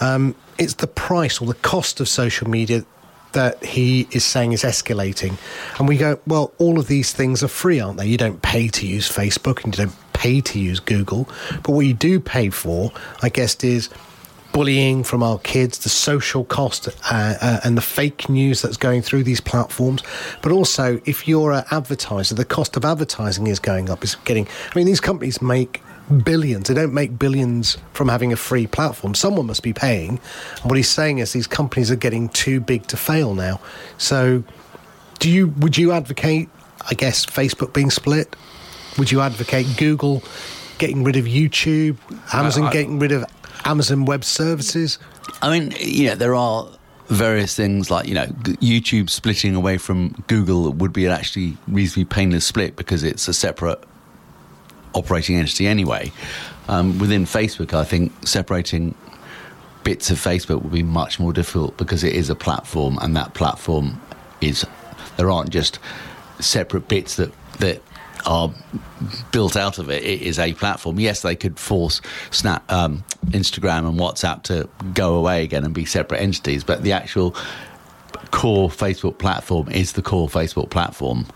[0.00, 2.84] um, it's the price or the cost of social media
[3.32, 5.36] that he is saying is escalating.
[5.78, 8.06] And we go, well, all of these things are free, aren't they?
[8.06, 11.28] You don't pay to use Facebook and you don't pay to use Google.
[11.62, 12.92] But what you do pay for,
[13.22, 13.88] I guess, is
[14.52, 16.92] bullying from our kids, the social cost, uh,
[17.40, 20.02] uh, and the fake news that's going through these platforms.
[20.42, 24.02] But also, if you're an advertiser, the cost of advertising is going up.
[24.02, 24.46] Is getting.
[24.46, 25.80] I mean, these companies make
[26.24, 26.66] billions.
[26.66, 29.14] They don't make billions from having a free platform.
[29.14, 30.18] Someone must be paying.
[30.62, 33.60] And what he's saying is these companies are getting too big to fail now.
[33.98, 34.42] So,
[35.20, 36.48] do you would you advocate?
[36.90, 38.34] I guess Facebook being split.
[38.96, 40.22] Would you advocate Google
[40.78, 41.98] getting rid of YouTube,
[42.32, 43.24] Amazon I, I, getting rid of
[43.64, 44.98] Amazon Web Services?
[45.42, 46.68] I mean, yeah, there are
[47.08, 52.04] various things like you know YouTube splitting away from Google would be an actually reasonably
[52.04, 53.82] painless split because it's a separate
[54.94, 56.12] operating entity anyway.
[56.68, 58.94] Um, within Facebook, I think separating
[59.84, 63.34] bits of Facebook would be much more difficult because it is a platform, and that
[63.34, 64.00] platform
[64.40, 64.66] is
[65.16, 65.78] there aren't just
[66.40, 67.82] separate bits that that
[68.26, 68.50] are
[69.32, 70.02] built out of it.
[70.02, 70.98] It is a platform.
[70.98, 72.00] Yes, they could force
[72.30, 76.92] Snap, um, Instagram, and WhatsApp to go away again and be separate entities, but the
[76.92, 77.34] actual
[78.30, 81.26] core Facebook platform is the core Facebook platform.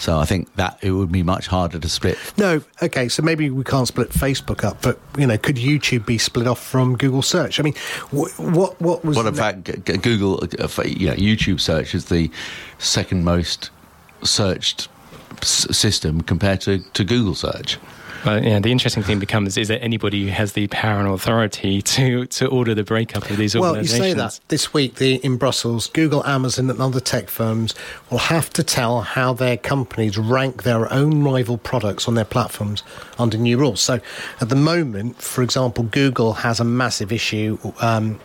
[0.00, 2.16] So I think that it would be much harder to split.
[2.38, 6.16] No, okay, so maybe we can't split Facebook up, but you know, could YouTube be
[6.16, 7.60] split off from Google Search?
[7.60, 7.74] I mean,
[8.10, 9.18] what what, what was?
[9.18, 12.30] Well, in fact, Google, uh, you know, YouTube Search is the
[12.78, 13.68] second most
[14.22, 14.88] searched
[15.42, 17.78] system compared to, to Google search.
[18.24, 21.80] But yeah, the interesting thing becomes: is there anybody who has the power and authority
[21.82, 24.00] to, to order the breakup of these well, organisations?
[24.00, 27.74] Well, you say that this week, the, in Brussels, Google, Amazon, and other tech firms
[28.10, 32.82] will have to tell how their companies rank their own rival products on their platforms
[33.18, 33.80] under new rules.
[33.80, 34.00] So,
[34.40, 38.20] at the moment, for example, Google has a massive issue um,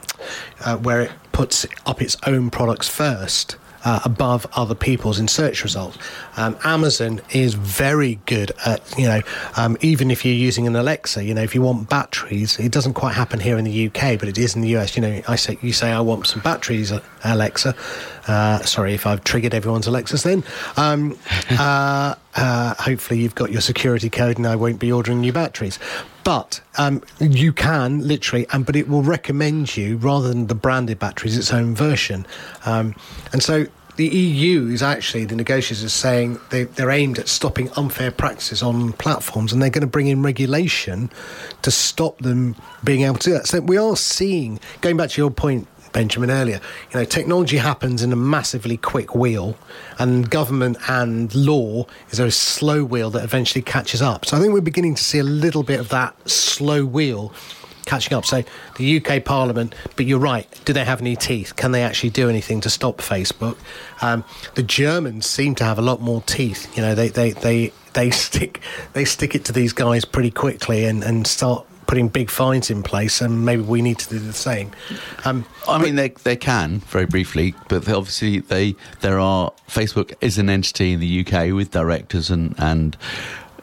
[0.65, 5.63] uh, where it puts up its own products first uh, above other people's in search
[5.63, 5.97] results.
[6.37, 9.21] Um, Amazon is very good at, you know,
[9.55, 12.95] um, even if you're using an Alexa, you know, if you want batteries, it doesn't
[12.95, 14.95] quite happen here in the UK, but it is in the US.
[14.95, 17.75] You know, I say, you say, I want some batteries, uh, Alexa.
[18.27, 20.43] Uh, sorry if I've triggered everyone's Alexas then.
[20.77, 21.17] Um,
[21.51, 25.79] uh, uh, hopefully, you've got your security code and I won't be ordering new batteries.
[26.23, 30.97] But um, you can literally, and but it will recommend you rather than the branded
[30.97, 32.25] batteries, its own version.
[32.65, 32.95] Um,
[33.31, 38.11] and so the EU is actually the negotiators saying they, they're aimed at stopping unfair
[38.11, 41.09] practices on platforms, and they're going to bring in regulation
[41.61, 43.47] to stop them being able to do that.
[43.47, 46.59] So we are seeing, going back to your point, Benjamin earlier.
[46.91, 49.57] You know, technology happens in a massively quick wheel,
[49.97, 54.25] and government and law is a slow wheel that eventually catches up.
[54.25, 57.33] So I think we're beginning to see a little bit of that slow wheel
[57.85, 58.25] catching up.
[58.25, 58.43] So
[58.77, 60.45] the UK Parliament, but you're right.
[60.65, 61.55] Do they have any teeth?
[61.55, 63.57] Can they actually do anything to stop Facebook?
[64.01, 64.25] Um,
[64.55, 66.75] the Germans seem to have a lot more teeth.
[66.75, 68.59] You know, they they they they stick
[68.91, 72.83] they stick it to these guys pretty quickly and and start putting big fines in
[72.83, 74.71] place, and maybe we need to do the same.
[75.23, 80.37] Um, I mean, they they can very briefly, but obviously they there are Facebook is
[80.37, 82.97] an entity in the UK with directors and and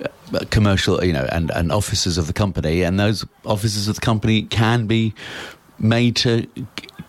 [0.04, 4.00] uh, commercial, you know, and and officers of the company, and those officers of the
[4.00, 5.14] company can be
[5.78, 6.46] made to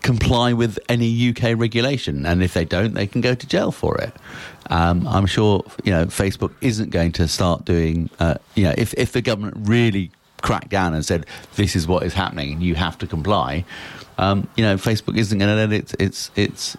[0.02, 3.96] comply with any UK regulation, and if they don't, they can go to jail for
[3.98, 4.12] it.
[4.70, 8.10] Um, I'm sure you know Facebook isn't going to start doing.
[8.18, 10.10] Uh, you know, if if the government really
[10.44, 11.26] cracked down and said,
[11.56, 13.64] "This is what is happening, and you have to comply."
[14.16, 16.76] Um, you know, Facebook isn't going to let its its its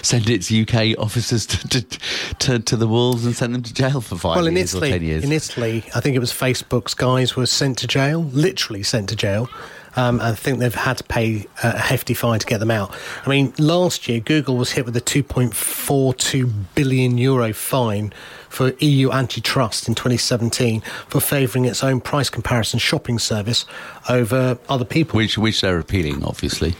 [0.02, 1.98] send its UK officers to, to,
[2.38, 4.88] to, to, the wolves and send them to jail for five well, in years Italy,
[4.88, 5.24] or ten years.
[5.24, 9.16] In Italy, I think it was Facebook's guys were sent to jail, literally sent to
[9.16, 9.50] jail,
[9.96, 12.94] Um, I think they've had to pay a hefty fine to get them out.
[13.26, 18.12] I mean, last year Google was hit with a 2.42 billion euro fine
[18.50, 23.64] for EU antitrust in 2017 for favouring its own price comparison shopping service
[24.08, 25.16] over other people.
[25.16, 26.74] Which, which they're appealing, obviously.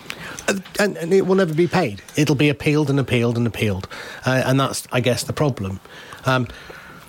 [0.79, 2.03] And, and it will never be paid.
[2.17, 3.89] It'll be appealed and appealed and appealed.
[4.27, 5.81] Uh, and that's, I guess, the problem.
[6.27, 6.49] Um,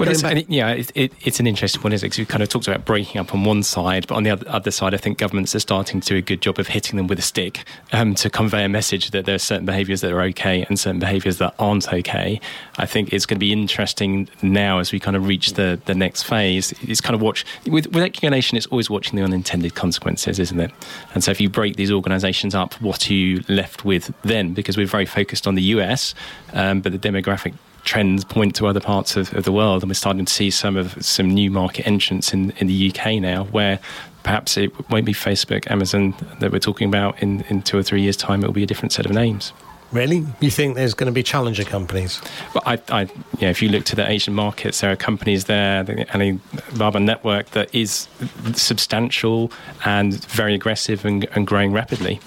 [0.01, 2.09] well, it's, it, yeah, it, it, it's an interesting one, isn't it?
[2.09, 4.45] Because we kind of talked about breaking up on one side, but on the other,
[4.49, 7.07] other, side, I think governments are starting to do a good job of hitting them
[7.07, 10.21] with a stick um, to convey a message that there are certain behaviours that are
[10.21, 12.39] okay and certain behaviours that aren't okay.
[12.77, 15.95] I think it's going to be interesting now as we kind of reach the, the
[15.95, 16.73] next phase.
[16.81, 18.57] It's kind of watch with, with regulation.
[18.57, 20.71] It's always watching the unintended consequences, isn't it?
[21.13, 24.53] And so if you break these organisations up, what are you left with then?
[24.53, 26.15] Because we're very focused on the US,
[26.53, 29.95] um, but the demographic trends point to other parts of, of, the world, and we're
[29.95, 33.79] starting to see some of some new market entrants in, in the UK now, where
[34.23, 38.01] perhaps it won't be Facebook, Amazon that we're talking about in, in two or three
[38.01, 38.43] years' time.
[38.43, 39.53] It will be a different set of names.
[39.91, 40.25] Really?
[40.39, 42.21] You think there's going to be challenger companies?
[42.53, 43.01] Well, I, I,
[43.39, 47.49] yeah, if you look to the Asian markets, there are companies there, the Alibaba network
[47.51, 48.07] that is
[48.53, 49.51] substantial
[49.83, 52.21] and very aggressive and, and growing rapidly.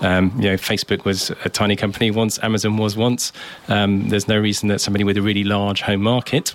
[0.00, 3.32] Um, you know, Facebook was a tiny company once, Amazon was once.
[3.68, 6.54] Um, there's no reason that somebody with a really large home market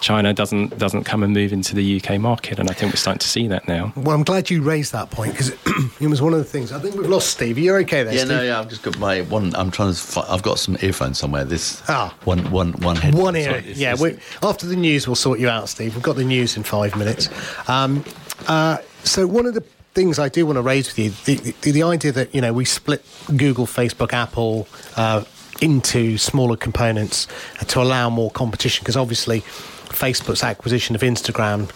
[0.00, 3.18] China doesn't doesn't come and move into the UK market, and I think we're starting
[3.18, 3.92] to see that now.
[3.96, 5.50] Well, I'm glad you raised that point because
[6.00, 6.72] it was one of the things.
[6.72, 7.58] I think we've lost Steve.
[7.58, 8.12] You're okay there?
[8.12, 8.36] Yeah, Steve?
[8.36, 8.60] no, yeah.
[8.60, 9.54] I've just got my one.
[9.56, 10.24] I'm trying to.
[10.28, 11.44] I've got some earphones somewhere.
[11.44, 13.14] This ah, one, one, one head.
[13.14, 13.62] One ear.
[13.62, 13.96] Sorry, yeah.
[14.42, 15.94] after the news, we'll sort you out, Steve.
[15.94, 17.28] We've got the news in five minutes.
[17.68, 18.04] Um,
[18.46, 19.64] uh, so one of the
[19.98, 22.52] things I do want to raise with you the, the, the idea that you know
[22.52, 23.04] we split
[23.36, 25.24] Google, Facebook, Apple uh,
[25.60, 27.26] into smaller components
[27.66, 31.68] to allow more competition because obviously Facebook's acquisition of Instagram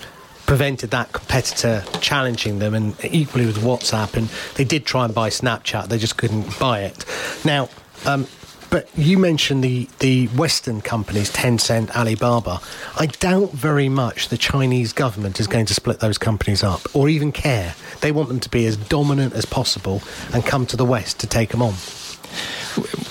[0.46, 4.14] prevented that competitor challenging them, and equally with WhatsApp.
[4.14, 7.04] And they did try and buy Snapchat, they just couldn't buy it.
[7.44, 7.70] Now,
[8.06, 8.28] um,
[8.72, 12.58] but you mentioned the, the Western companies, Tencent, Alibaba.
[12.98, 17.10] I doubt very much the Chinese government is going to split those companies up or
[17.10, 17.74] even care.
[18.00, 20.00] They want them to be as dominant as possible
[20.32, 21.74] and come to the West to take them on.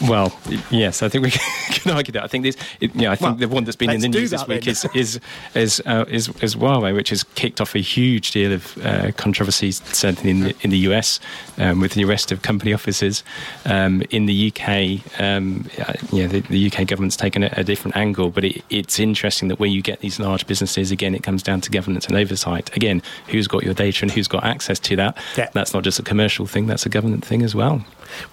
[0.07, 0.37] Well,
[0.69, 1.31] yes, I think we
[1.71, 2.23] can argue that.
[2.23, 4.07] I think this, it, you know, I think well, the one that's been in the
[4.07, 5.19] news this week is is
[5.53, 9.71] is, uh, is, is Huawei, which has kicked off a huge deal of uh, controversy,
[9.71, 11.19] certainly in the, in the US,
[11.57, 13.23] um, with the arrest of company officers.
[13.65, 15.69] Um, in the UK, um,
[16.11, 19.47] you know, the, the, UK government's taken a, a different angle, but it, it's interesting
[19.49, 22.75] that where you get these large businesses, again, it comes down to governance and oversight.
[22.75, 25.17] Again, who's got your data and who's got access to that?
[25.37, 25.49] Yeah.
[25.53, 27.83] That's not just a commercial thing; that's a government thing as well.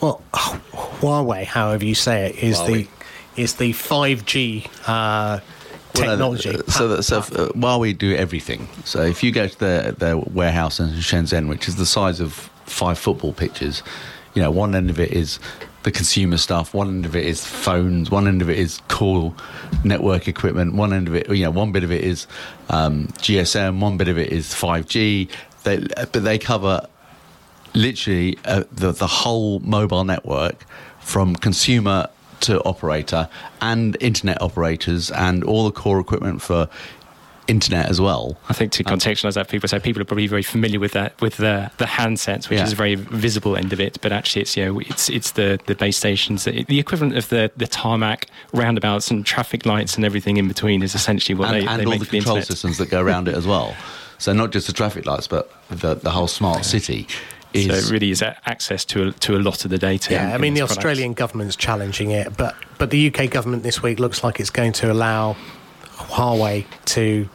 [0.00, 2.88] Well, Huawei, however you say it, is Huawei.
[3.36, 4.66] the is the five G.
[4.86, 5.40] Uh,
[5.92, 6.50] technology.
[6.50, 8.68] Well, uh, so, that, so uh, Huawei do everything.
[8.84, 12.32] So if you go to their their warehouse in Shenzhen, which is the size of
[12.66, 13.82] five football pitches,
[14.34, 15.38] you know, one end of it is
[15.84, 19.34] the consumer stuff, one end of it is phones, one end of it is cool
[19.84, 22.26] network equipment, one end of it, you know, one bit of it is
[22.68, 25.28] um, GSM, one bit of it is five G.
[25.64, 26.86] They, but they cover
[27.74, 30.64] literally uh, the, the whole mobile network
[31.00, 32.08] from consumer
[32.40, 33.28] to operator
[33.60, 36.68] and internet operators and all the core equipment for
[37.48, 38.38] internet as well.
[38.48, 41.20] I think to um, contextualize that, people say people are probably very familiar with that
[41.20, 42.64] with the the handsets, which yeah.
[42.64, 43.98] is a very visible end of it.
[44.00, 47.50] But actually, it's you know it's it's the the base stations, the, equivalent of the
[47.56, 51.66] the tarmac, roundabouts, and traffic lights and everything in between is essentially what and, they
[51.66, 53.74] and they all make the control the systems that go around it as well.
[54.18, 57.08] So not just the traffic lights, but the the whole smart city.
[57.54, 60.12] Is, so it really is access to a, to a lot of the data.
[60.12, 63.82] Yeah, in, I mean the Australian government's challenging it, but but the UK government this
[63.82, 65.36] week looks like it's going to allow
[65.96, 67.28] Huawei to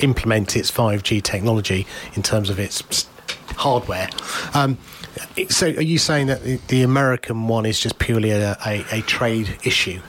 [0.00, 3.08] implement its 5G technology in terms of its
[3.56, 4.08] hardware.
[4.54, 4.78] Um,
[5.48, 9.00] so, are you saying that the, the, American one is just purely a, a, a
[9.02, 10.00] trade issue?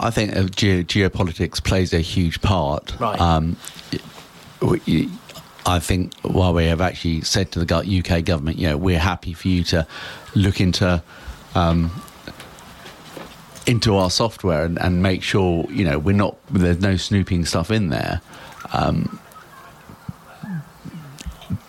[0.00, 2.98] I think uh, ge- geopolitics plays a huge part.
[2.98, 3.20] Right.
[3.20, 3.56] Um,
[5.68, 9.48] I think Huawei have actually said to the UK government, you know, we're happy for
[9.48, 9.86] you to
[10.34, 11.02] look into
[11.54, 11.90] um,
[13.66, 17.70] into our software and, and, make sure you know we're not there's no snooping stuff
[17.70, 18.22] in there.
[18.72, 19.20] Um,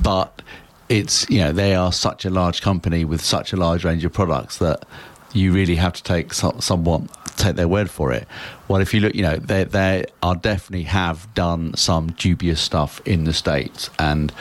[0.01, 0.41] but
[0.87, 4.13] it's you know they are such a large company with such a large range of
[4.13, 4.85] products that
[5.33, 7.01] you really have to take so, somewhat
[7.39, 8.27] take their word for it.
[8.67, 13.01] Well, if you look, you know, they they are definitely have done some dubious stuff
[13.05, 14.31] in the states, and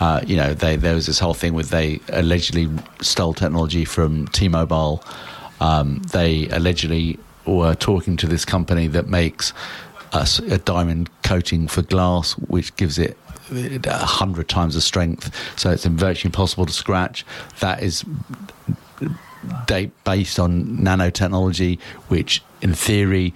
[0.00, 2.68] uh, you know, they there was this whole thing with they allegedly
[3.00, 5.04] stole technology from T-Mobile.
[5.60, 9.52] Um, they allegedly were talking to this company that makes
[10.12, 13.16] a, a diamond coating for glass, which gives it
[13.50, 17.24] a hundred times the strength, so it's virtually impossible to scratch.
[17.60, 18.04] That is
[20.04, 23.34] based on nanotechnology, which in theory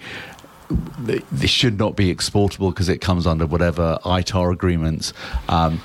[1.31, 5.13] this should not be exportable because it comes under whatever ITAR agreements.
[5.47, 5.81] Um,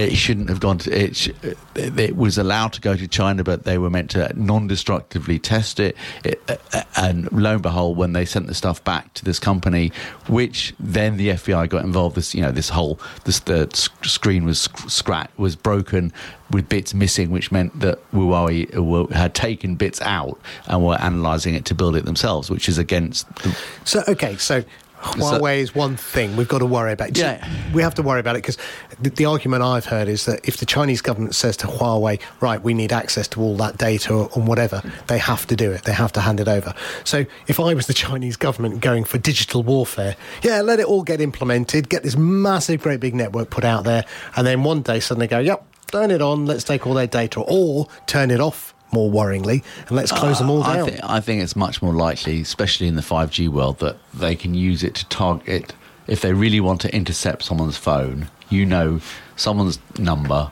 [0.00, 1.28] it shouldn't have gone to it.
[1.74, 5.96] It was allowed to go to China, but they were meant to non-destructively test it.
[6.24, 6.40] it.
[6.48, 9.92] Uh, and lo and behold, when they sent the stuff back to this company,
[10.26, 13.68] which then the FBI got involved, this you know this whole this the
[14.02, 16.12] screen was scratched was broken
[16.50, 21.64] with bits missing, which meant that Huawei had taken bits out and were analysing it
[21.66, 23.32] to build it themselves, which is against.
[23.36, 24.64] The- so okay, so
[25.00, 27.16] Huawei is one thing we've got to worry about.
[27.16, 27.46] Yeah.
[27.72, 28.58] We have to worry about it because
[29.00, 32.62] the, the, argument I've heard is that if the Chinese government says to Huawei, right,
[32.62, 35.84] we need access to all that data or, or whatever, they have to do it.
[35.84, 36.74] They have to hand it over.
[37.04, 41.02] So if I was the Chinese government going for digital warfare, yeah, let it all
[41.02, 44.04] get implemented, get this massive, great big network put out there,
[44.36, 47.40] and then one day suddenly go, yep, turn it on, let's take all their data,
[47.40, 50.80] or turn it off more worryingly, and let's close uh, them all down.
[50.80, 54.36] I, th- I think it's much more likely, especially in the 5G world, that they
[54.36, 55.74] can use it to target.
[56.06, 59.00] If they really want to intercept someone's phone, you know
[59.36, 60.50] someone's number,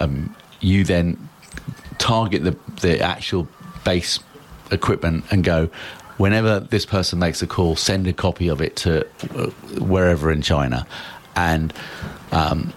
[0.00, 1.28] um, you then
[1.98, 3.48] target the, the actual
[3.84, 4.18] base
[4.70, 5.68] equipment and go,
[6.16, 9.46] whenever this person makes a call, send a copy of it to uh,
[9.78, 10.86] wherever in China.
[11.34, 11.72] And
[12.30, 12.72] um,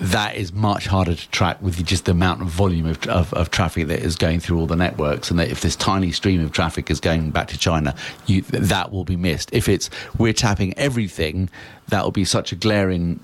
[0.00, 3.50] that is much harder to track with just the amount of volume of, of, of,
[3.50, 5.30] traffic that is going through all the networks.
[5.30, 7.94] And that if this tiny stream of traffic is going back to China,
[8.26, 9.50] you, that will be missed.
[9.52, 11.48] If it's we're tapping everything,
[11.88, 13.20] that will be such a glaring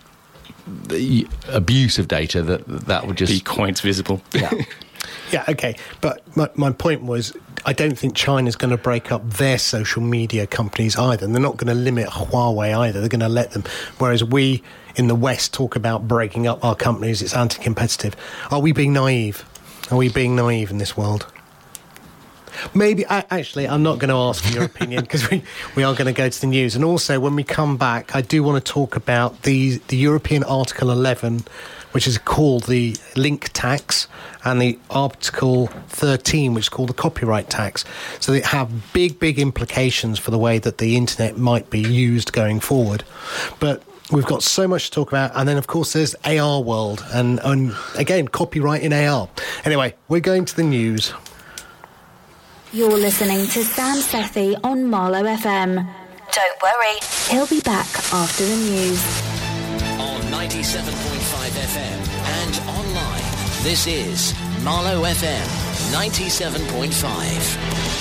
[0.91, 4.23] uh, abuse of data that that would just be quite visible.
[4.33, 4.51] Yeah.
[5.33, 5.77] Yeah, okay.
[6.01, 7.33] But my, my point was,
[7.65, 11.27] I don't think China's going to break up their social media companies either.
[11.27, 13.01] And they're not going to limit Huawei either.
[13.01, 13.65] They're going to let them.
[13.99, 14.63] Whereas we
[14.97, 18.17] in the West talk about breaking up our companies, it's anti competitive.
[18.51, 19.45] Are we being naive?
[19.91, 21.27] Are we being naive in this world?
[22.75, 25.43] Maybe, actually, I'm not going to ask for your opinion because we,
[25.77, 26.75] we are going to go to the news.
[26.75, 30.45] And also, when we come back, I do want to talk about the, the European
[30.45, 31.45] Article 11
[31.93, 34.07] which is called the link tax,
[34.45, 37.85] and the Article 13, which is called the copyright tax.
[38.21, 42.33] So they have big, big implications for the way that the internet might be used
[42.33, 43.05] going forward.
[43.59, 45.33] But we've got so much to talk about.
[45.35, 49.29] And then, of course, there's AR World, and, and again, copyright in AR.
[49.65, 51.13] Anyway, we're going to the news.
[52.73, 55.75] You're listening to Sam Sethi on Marlow FM.
[56.33, 59.03] Don't worry, he'll be back after the news.
[61.51, 61.99] 97.5 FM
[62.43, 63.25] and online.
[63.63, 65.47] This is Marlow FM
[65.93, 68.00] 97.5.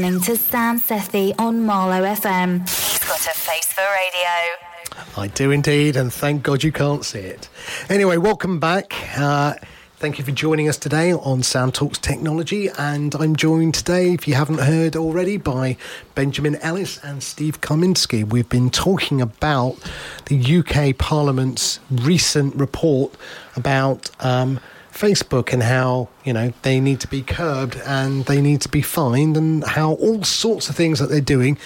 [0.00, 2.60] listening to Sam Sethi on Marlow FM.
[2.60, 5.20] He's got a face for radio.
[5.22, 7.50] I do indeed, and thank God you can't see it.
[7.90, 8.94] Anyway, welcome back.
[9.18, 9.54] Uh,
[9.96, 12.70] Thank you for joining us today on Sam Talks Technology.
[12.78, 15.76] And I'm joined today, if you haven't heard already, by
[16.14, 18.26] Benjamin Ellis and Steve Kaminsky.
[18.26, 19.76] We've been talking about
[20.24, 23.14] the UK Parliament's recent report
[23.56, 24.58] about um,
[24.92, 28.82] Facebook and how you know they need to be curbed and they need to be
[28.82, 31.58] fined and how all sorts of things that they're doing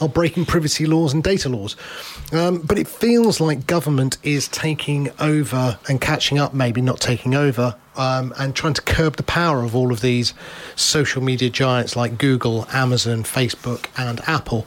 [0.00, 1.76] are breaking privacy laws and data laws.
[2.32, 7.34] Um, but it feels like government is taking over and catching up, maybe not taking
[7.34, 10.32] over, um, and trying to curb the power of all of these
[10.74, 14.66] social media giants like Google, Amazon, Facebook, and Apple.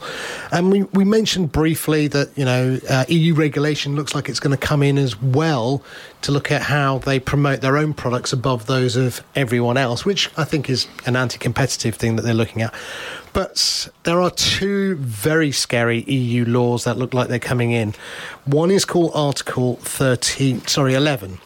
[0.52, 4.56] And we, we mentioned briefly that you know uh, EU regulation looks like it's going
[4.56, 5.82] to come in as well
[6.22, 10.30] to look at how they promote their own products above those of everyone else, which
[10.38, 12.72] I think is an anti-competitive thing that they're looking at.
[13.32, 17.94] But there are two very scary EU laws that look like they're coming in.
[18.44, 21.40] One is called Article 13, sorry, 11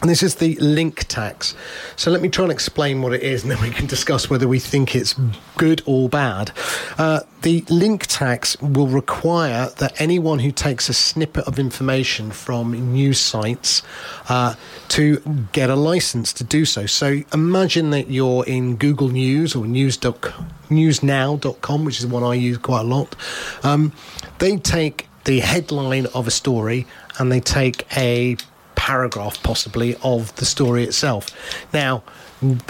[0.00, 1.54] and this is the link tax.
[1.96, 4.48] So let me try and explain what it is, and then we can discuss whether
[4.48, 5.14] we think it's
[5.56, 6.52] good or bad.
[6.96, 12.72] Uh, the link tax will require that anyone who takes a snippet of information from
[12.92, 13.82] news sites
[14.28, 14.54] uh,
[14.88, 15.18] to
[15.52, 16.86] get a license to do so.
[16.86, 22.34] So imagine that you're in Google News or news newsnow.com, which is the one I
[22.34, 23.16] use quite a lot.
[23.62, 23.92] Um,
[24.38, 26.86] they take the headline of a story
[27.18, 28.36] and they take a
[28.80, 31.26] paragraph, possibly, of the story itself.
[31.74, 32.02] Now,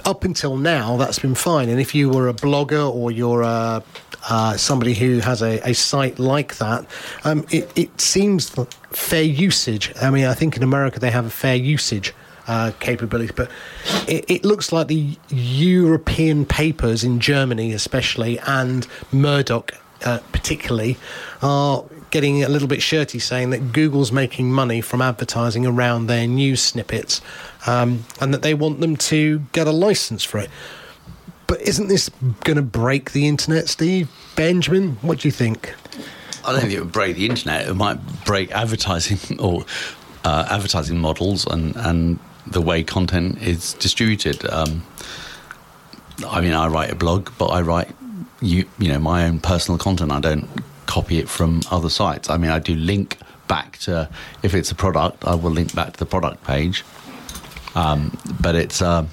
[0.05, 1.69] up until now, that's been fine.
[1.69, 3.81] And if you were a blogger or you're a,
[4.29, 6.85] uh, somebody who has a, a site like that,
[7.23, 8.53] um, it, it seems
[8.91, 9.93] fair usage.
[10.03, 12.13] I mean, I think in America they have a fair usage
[12.49, 13.49] uh, capability, but
[14.09, 19.71] it, it, looks like the European papers in Germany, especially, and Murdoch
[20.05, 20.97] uh, particularly,
[21.41, 26.27] are getting a little bit shirty saying that Google's making money from advertising around their
[26.27, 27.21] news snippets
[27.67, 30.51] um, and that they want them to get a license for it.
[31.47, 32.11] But isn't this
[32.45, 34.09] going to break the internet, Steve?
[34.37, 35.75] Benjamin, what do you think?
[36.45, 37.69] I don't think it would break the internet.
[37.69, 39.65] It might break advertising or
[40.25, 44.49] uh, advertising models and, and the way content is distributed.
[44.49, 44.85] Um,
[46.27, 47.89] I mean, I write a blog, but I write
[48.41, 50.13] you you know my own personal content.
[50.13, 50.49] I don't
[50.91, 52.29] copy it from other sites.
[52.29, 53.17] I mean, I do link
[53.47, 54.09] back to
[54.43, 56.85] if it's a product, I will link back to the product page.
[57.77, 59.07] Um, but it's uh,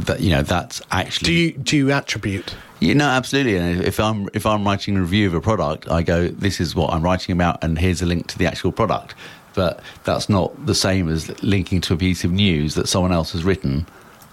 [0.00, 1.26] that you know that's actually.
[1.26, 2.54] Do you do you attribute?
[2.80, 3.56] You know, absolutely.
[3.56, 6.74] And if I'm if I'm writing a review of a product, I go, "This is
[6.74, 9.14] what I'm writing about," and here's a link to the actual product.
[9.54, 13.32] But that's not the same as linking to a piece of news that someone else
[13.32, 13.86] has written,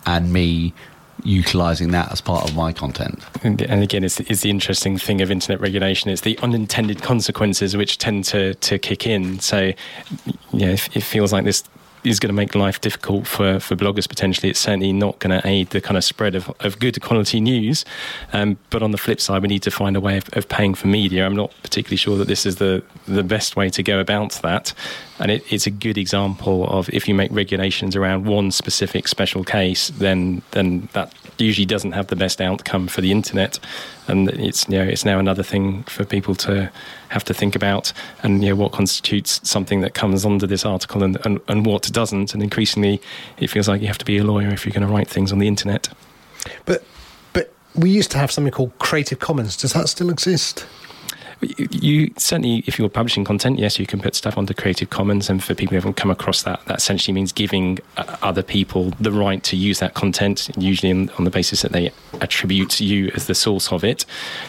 [0.08, 0.74] and me
[1.24, 3.24] utilizing that as part of my content.
[3.44, 6.10] And, and again, it's, it's, the interesting thing of internet regulation.
[6.10, 9.40] It's the unintended consequences which tend to, to kick in.
[9.40, 9.74] So,
[10.52, 11.64] yeah, it, it feels like this
[12.04, 14.50] is going to make life difficult for, for bloggers potentially.
[14.50, 17.86] It's certainly not going to aid the kind of spread of, of good quality news.
[18.34, 20.74] Um, but on the flip side, we need to find a way of, of, paying
[20.74, 21.26] for media.
[21.26, 24.74] I'm not particularly sure that this is the, the best way to go about that.
[25.20, 29.44] And it, it's a good example of if you make regulations around one specific special
[29.44, 33.60] case, then then that usually doesn't have the best outcome for the internet.
[34.08, 36.72] And it's you know it's now another thing for people to
[37.10, 41.04] have to think about, and you know what constitutes something that comes under this article
[41.04, 42.34] and, and, and what doesn't.
[42.34, 43.02] And increasingly,
[43.38, 45.32] it feels like you have to be a lawyer if you're going to write things
[45.32, 45.90] on the internet.
[46.66, 46.84] But
[47.34, 49.58] but we used to have something called Creative Commons.
[49.58, 50.66] Does that still exist?
[51.42, 55.44] You certainly, if you're publishing content, yes, you can put stuff onto Creative Commons, and
[55.44, 59.12] for people who haven't come across that, that essentially means giving uh, other people the
[59.12, 63.36] right to use that content, usually on the basis that they attribute you as the
[63.36, 64.06] source of it.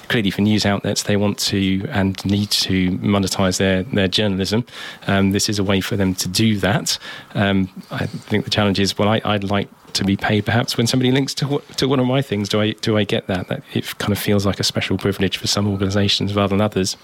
[0.09, 4.65] Clearly, for news outlets, they want to and need to monetize their their journalism.
[5.07, 6.99] Um, this is a way for them to do that.
[7.35, 10.87] Um, I think the challenge is, well, I, I'd like to be paid perhaps when
[10.87, 12.49] somebody links to to one of my things.
[12.49, 13.49] Do I do I get that?
[13.49, 16.97] That it kind of feels like a special privilege for some organizations rather than others.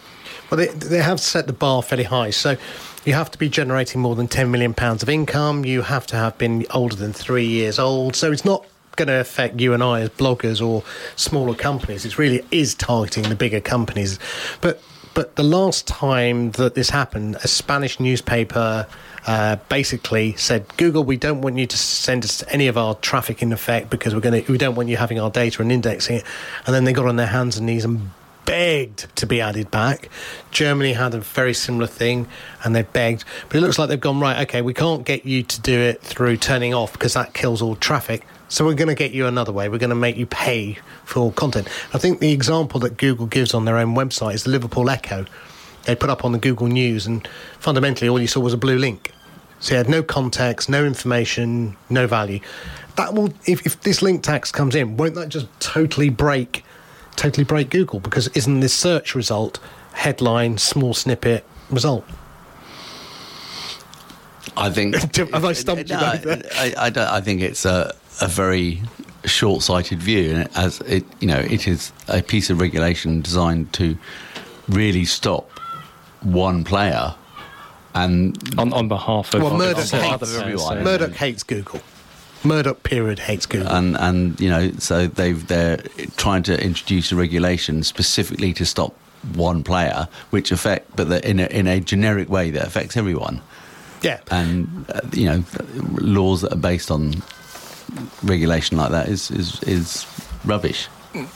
[0.51, 2.30] Well they they have set the bar fairly high.
[2.30, 2.57] So
[3.05, 5.64] you have to be generating more than 10 million pounds of income.
[5.64, 8.16] You have to have been older than 3 years old.
[8.16, 8.66] So it's not
[8.97, 10.82] going to affect you and I as bloggers or
[11.14, 12.05] smaller companies.
[12.05, 14.18] It really is targeting the bigger companies.
[14.61, 14.82] But
[15.14, 18.87] but the last time that this happened a Spanish newspaper
[19.27, 23.43] uh, basically said, Google, we don't want you to send us any of our traffic
[23.43, 26.16] in effect because we're going to, we don't want you having our data and indexing
[26.16, 26.24] it.
[26.64, 28.11] And then they got on their hands and knees and
[28.45, 30.09] begged to be added back.
[30.53, 32.29] Germany had a very similar thing
[32.64, 33.24] and they begged.
[33.49, 36.01] But it looks like they've gone, right, okay, we can't get you to do it
[36.01, 38.24] through turning off because that kills all traffic.
[38.49, 39.68] So we're going to get you another way.
[39.68, 41.68] We're going to make you pay for content.
[41.93, 45.27] I think the example that Google gives on their own website is the Liverpool Echo.
[45.83, 47.27] They put up on the Google News, and
[47.59, 49.12] fundamentally, all you saw was a blue link.
[49.61, 52.40] So you had no context, no information, no value.
[52.96, 56.64] That will, if, if this link tax comes in, won't that just totally break,
[57.16, 58.00] totally break Google?
[58.00, 59.59] Because isn't this search result
[59.92, 62.04] headline, small snippet result?
[64.57, 64.94] I think.
[65.16, 66.42] Have I stumped no, you?
[66.54, 68.82] I, I, don't, I think it's a, a very
[69.24, 73.98] short-sighted view, and as it, you know, it is a piece of regulation designed to
[74.68, 75.50] really stop
[76.22, 77.14] one player
[77.97, 80.84] and on on behalf of, Well, Murdoch hates others, everyone.
[80.84, 81.80] Murdoch hates Google.
[82.44, 83.72] Murdoch period hates Google.
[83.72, 85.78] and and you know, so they've they're
[86.16, 88.94] trying to introduce a regulation specifically to stop
[89.34, 93.40] one player, which affect, but the, in a, in a generic way that affects everyone.
[94.03, 94.20] yeah.
[94.30, 95.42] and uh, you know
[95.99, 97.14] laws that are based on
[98.22, 100.07] regulation like that is is is
[100.44, 100.88] rubbish.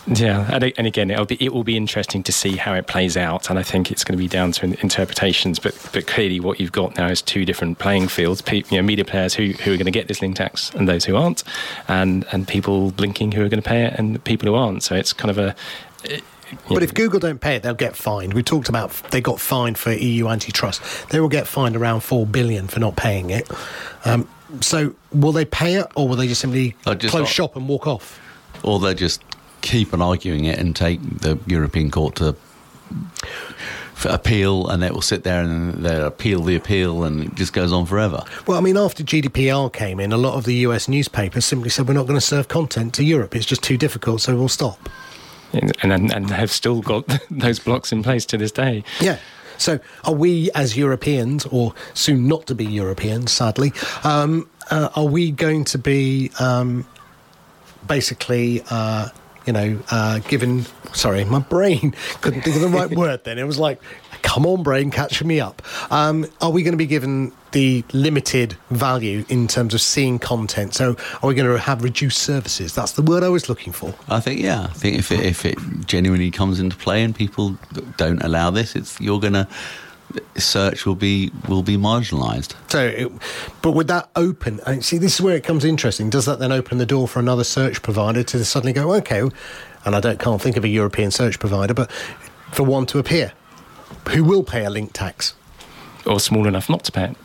[0.07, 3.17] Yeah, and, and again, it'll be it will be interesting to see how it plays
[3.17, 5.59] out, and I think it's going to be down to interpretations.
[5.59, 8.83] But but clearly, what you've got now is two different playing fields: pe- you know,
[8.83, 11.43] media players who, who are going to get this link tax, and those who aren't,
[11.89, 14.83] and and people blinking who are going to pay it, and people who aren't.
[14.83, 15.55] So it's kind of a.
[16.09, 16.21] you
[16.69, 18.35] But know, if Google don't pay it, they'll get fined.
[18.35, 20.83] We talked about they got fined for EU antitrust.
[21.11, 23.49] They will get fined around four billion for not paying it.
[24.05, 24.29] Um,
[24.61, 27.69] so will they pay it, or will they just simply just close not- shop and
[27.69, 28.21] walk off?
[28.63, 29.23] Or they just
[29.61, 32.37] keep on arguing it and take the European Court to
[33.97, 37.53] f- appeal, and it will sit there and they'll appeal the appeal, and it just
[37.53, 38.25] goes on forever.
[38.47, 41.89] Well, I mean, after GDPR came in, a lot of the US newspapers simply said
[41.89, 43.35] we're not going to serve content to Europe.
[43.37, 44.89] It's just too difficult, so we'll stop.
[45.53, 48.85] and and, and have still got those blocks in place to this day.
[49.01, 49.19] Yeah.
[49.59, 55.05] So, are we as Europeans, or soon not to be Europeans, sadly, um, uh, are
[55.05, 56.87] we going to be um,
[57.87, 59.09] basically, uh,
[59.47, 60.67] you know, uh, given?
[60.93, 63.25] Sorry, my brain couldn't think of the right word.
[63.25, 63.81] Then it was like,
[64.23, 68.57] "Come on, brain, catch me up." Um, are we going to be given the limited
[68.71, 70.75] value in terms of seeing content?
[70.75, 72.75] So, are we going to have reduced services?
[72.75, 73.95] That's the word I was looking for.
[74.09, 77.57] I think, yeah, I think if it, if it genuinely comes into play and people
[77.97, 79.49] don't allow this, it's you're gonna
[80.37, 82.55] search will be will be marginalised.
[82.69, 83.13] So, it,
[83.63, 84.61] but would that open?
[84.67, 86.11] And see, this is where it comes interesting.
[86.11, 89.23] Does that then open the door for another search provider to suddenly go, okay?
[89.85, 91.91] And I don't can't think of a European search provider, but
[92.53, 93.33] for one to appear,
[94.11, 95.35] who will pay a link tax?
[96.07, 97.17] Or small enough not to pay it.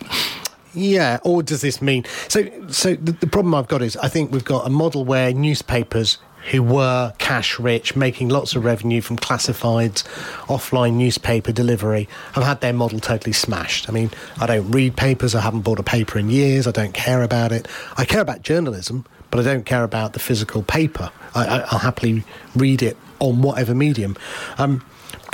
[0.74, 2.44] Yeah, or does this mean so?
[2.70, 6.18] So the, the problem I've got is I think we've got a model where newspapers
[6.52, 10.04] who were cash rich, making lots of revenue from classifieds,
[10.48, 13.90] offline newspaper delivery, have had their model totally smashed.
[13.90, 15.36] I mean, I don't read papers.
[15.36, 16.68] I haven't bought a paper in years.
[16.68, 17.68] I don't care about it.
[17.98, 21.12] I care about journalism, but I don't care about the physical paper.
[21.34, 22.24] I, I, I'll happily
[22.56, 24.16] read it on whatever medium.
[24.58, 24.86] Um,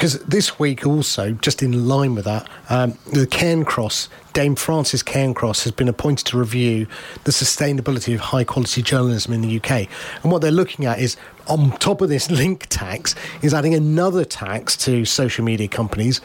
[0.01, 5.63] because this week also, just in line with that, um, the Cairncross, Dame Frances Cairncross
[5.63, 6.87] has been appointed to review
[7.25, 9.87] the sustainability of high quality journalism in the UK.
[10.23, 13.13] And what they're looking at is, on top of this link tax,
[13.43, 16.19] is adding another tax to social media companies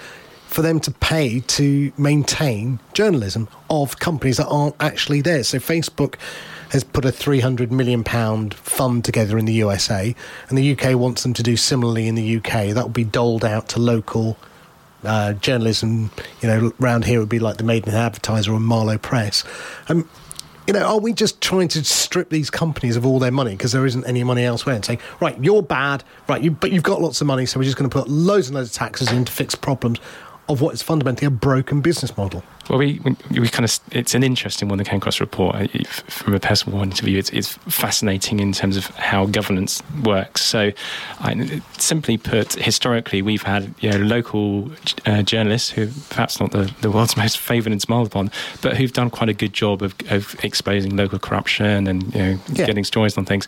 [0.47, 5.45] for them to pay to maintain journalism of companies that aren't actually there.
[5.45, 6.15] So Facebook
[6.71, 10.15] has put a 300 million pound fund together in the USA
[10.49, 13.45] and the UK wants them to do similarly in the UK that will be doled
[13.45, 14.37] out to local
[15.05, 16.11] uh, journalism.
[16.41, 19.45] You know around here would be like the Maidenhead Advertiser or Marlow Press.
[19.89, 20.09] Um,
[20.67, 23.53] you know, are we just trying to strip these companies of all their money?
[23.53, 26.83] Because there isn't any money elsewhere and saying, right, you're bad, right, you, but you've
[26.83, 29.13] got lots of money, so we're just going to put loads and loads of taxes
[29.13, 30.01] in to fix problems
[30.49, 32.43] of what is fundamentally a broken business model?
[32.69, 35.55] Well, we, we, we kind of, it's an interesting one, the Cairncross report.
[35.55, 39.27] I- f- From a personal point of view, it's, it's fascinating in terms of how
[39.27, 40.43] governance works.
[40.45, 40.73] So,
[41.21, 44.71] I, simply put, historically, we've had you know, local
[45.05, 48.31] uh, journalists who perhaps not the, the world's most favoured and smiled upon,
[48.63, 52.39] but who've done quite a good job of, of exposing local corruption and you know,
[52.53, 52.67] Yeah.
[52.67, 53.47] getting stories on things.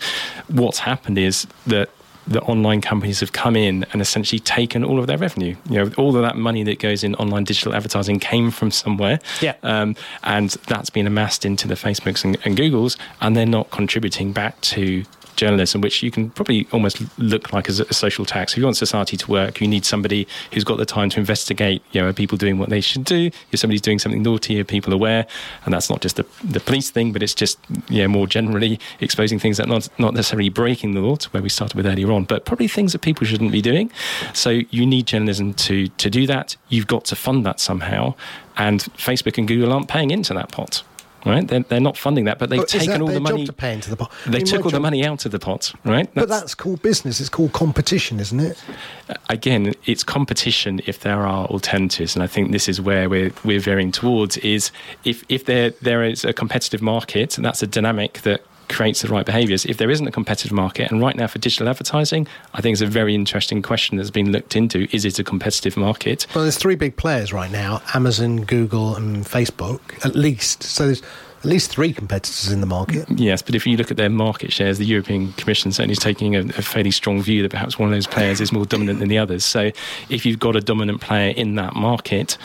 [0.48, 1.90] What's happened is that
[2.28, 5.56] the online companies have come in and essentially taken all of their revenue.
[5.68, 9.18] You know, all of that money that goes in online digital advertising came from somewhere.
[9.40, 9.54] Yeah.
[9.62, 14.32] Um, and that's been amassed into the Facebooks and, and Googles, and they're not contributing
[14.32, 15.04] back to
[15.38, 18.52] journalism, which you can probably almost look like as a social tax.
[18.52, 21.82] If you want society to work, you need somebody who's got the time to investigate.
[21.92, 23.30] You know, are people doing what they should do?
[23.52, 25.26] If somebody's doing something naughty, are people aware?
[25.64, 27.58] And that's not just the, the police thing, but it's just
[27.88, 31.48] know more generally exposing things that not not necessarily breaking the law, to where we
[31.48, 33.90] started with earlier on, but probably things that people shouldn't be doing.
[34.34, 36.56] So you need journalism to to do that.
[36.68, 38.14] You've got to fund that somehow,
[38.56, 40.82] and Facebook and Google aren't paying into that pot
[41.26, 41.46] right?
[41.46, 43.44] They're, they're not funding that, but they've But taken all the money.
[43.46, 44.12] to pay into the pot?
[44.26, 46.08] I They mean, took all the money out of the pot, right?
[46.14, 47.20] But that's called business.
[47.20, 48.62] It's called competition, isn't it?
[49.08, 53.32] Uh, again, it's competition if there are alternatives, and I think this is where we're
[53.44, 54.36] we're veering towards.
[54.38, 54.70] Is
[55.04, 59.08] if if there there is a competitive market, and that's a dynamic that creates the
[59.08, 59.64] right behaviours.
[59.64, 62.82] If there isn't a competitive market, and right now for digital advertising, I think it's
[62.82, 66.26] a very interesting question that's been looked into: is it a competitive market?
[66.34, 70.62] Well, there's three big players right now: Amazon, Google, and Facebook, at least.
[70.62, 71.02] So there's
[71.38, 73.06] at least three competitors in the market.
[73.06, 75.98] Mm, yes, but if you look at their market shares, the European Commission certainly is
[75.98, 78.98] taking a, a fairly strong view that perhaps one of those players is more dominant
[78.98, 79.44] than the others.
[79.44, 79.70] So
[80.08, 82.36] if you've got a dominant player in that market,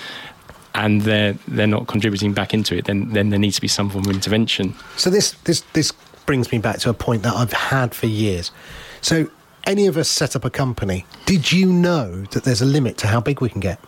[0.75, 3.89] and they're they're not contributing back into it, then then there needs to be some
[3.89, 4.75] form of intervention.
[4.97, 5.91] So this this this
[6.25, 8.51] brings me back to a point that I've had for years.
[9.01, 9.29] So
[9.65, 11.05] any of us set up a company.
[11.25, 13.79] Did you know that there's a limit to how big we can get?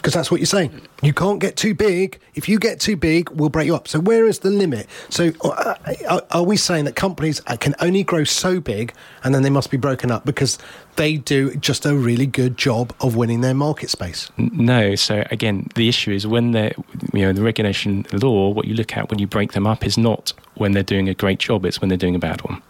[0.00, 0.80] Because that's what you're saying.
[1.02, 2.18] You can't get too big.
[2.34, 3.86] If you get too big, we'll break you up.
[3.86, 4.86] So where is the limit?
[5.10, 5.74] So uh,
[6.08, 8.94] are, are we saying that companies uh, can only grow so big
[9.24, 10.56] and then they must be broken up because
[10.96, 14.30] they do just a really good job of winning their market space?
[14.38, 16.72] No, so again, the issue is when they're,
[17.12, 19.98] you know, the regulation law, what you look at when you break them up is
[19.98, 22.62] not when they're doing a great job, it's when they're doing a bad one.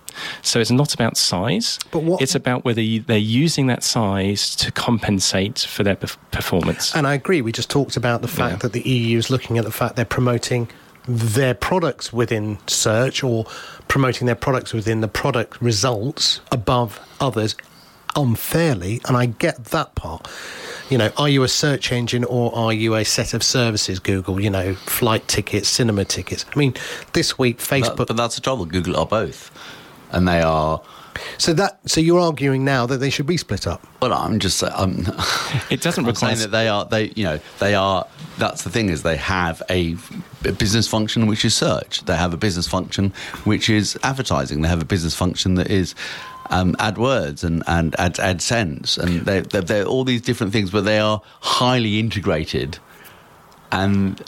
[0.42, 4.54] So it's not about size, But what- it's about whether you, they're using that size
[4.56, 6.94] to compensate for their perf- performance.
[6.94, 7.42] And I agree.
[7.42, 8.58] We just talked about the fact Yeah.
[8.58, 10.68] that the EU is looking at the fact they're promoting
[11.08, 13.46] their products within search or
[13.88, 17.56] promoting their products within the product results above others
[18.16, 19.00] unfairly.
[19.06, 20.28] And I get that part.
[20.88, 24.40] You know, are you a search engine or are you a set of services, Google?
[24.40, 26.44] You know, flight tickets, cinema tickets.
[26.54, 26.74] I mean,
[27.12, 27.96] this week, Facebook.
[27.96, 28.66] But, but that's the trouble.
[28.66, 29.50] Google are both,
[30.10, 30.80] and they are.
[31.38, 33.86] so that so you're arguing now that they should be split up.
[34.00, 34.72] Well, I'm just saying.
[34.76, 34.90] I'm,
[35.70, 36.84] It doesn't I'm require saying that they are.
[36.84, 38.06] They, you know, they are.
[38.38, 39.96] That's the thing is they have a,
[40.44, 42.04] a business function which is search.
[42.04, 43.12] They have a business function
[43.44, 44.62] which is advertising.
[44.62, 45.94] They have a business function that is.
[46.52, 50.80] Um, AdWords and and Ad, AdSense and they, they're, they're all these different things, but
[50.80, 52.76] they are highly integrated.
[53.70, 54.20] And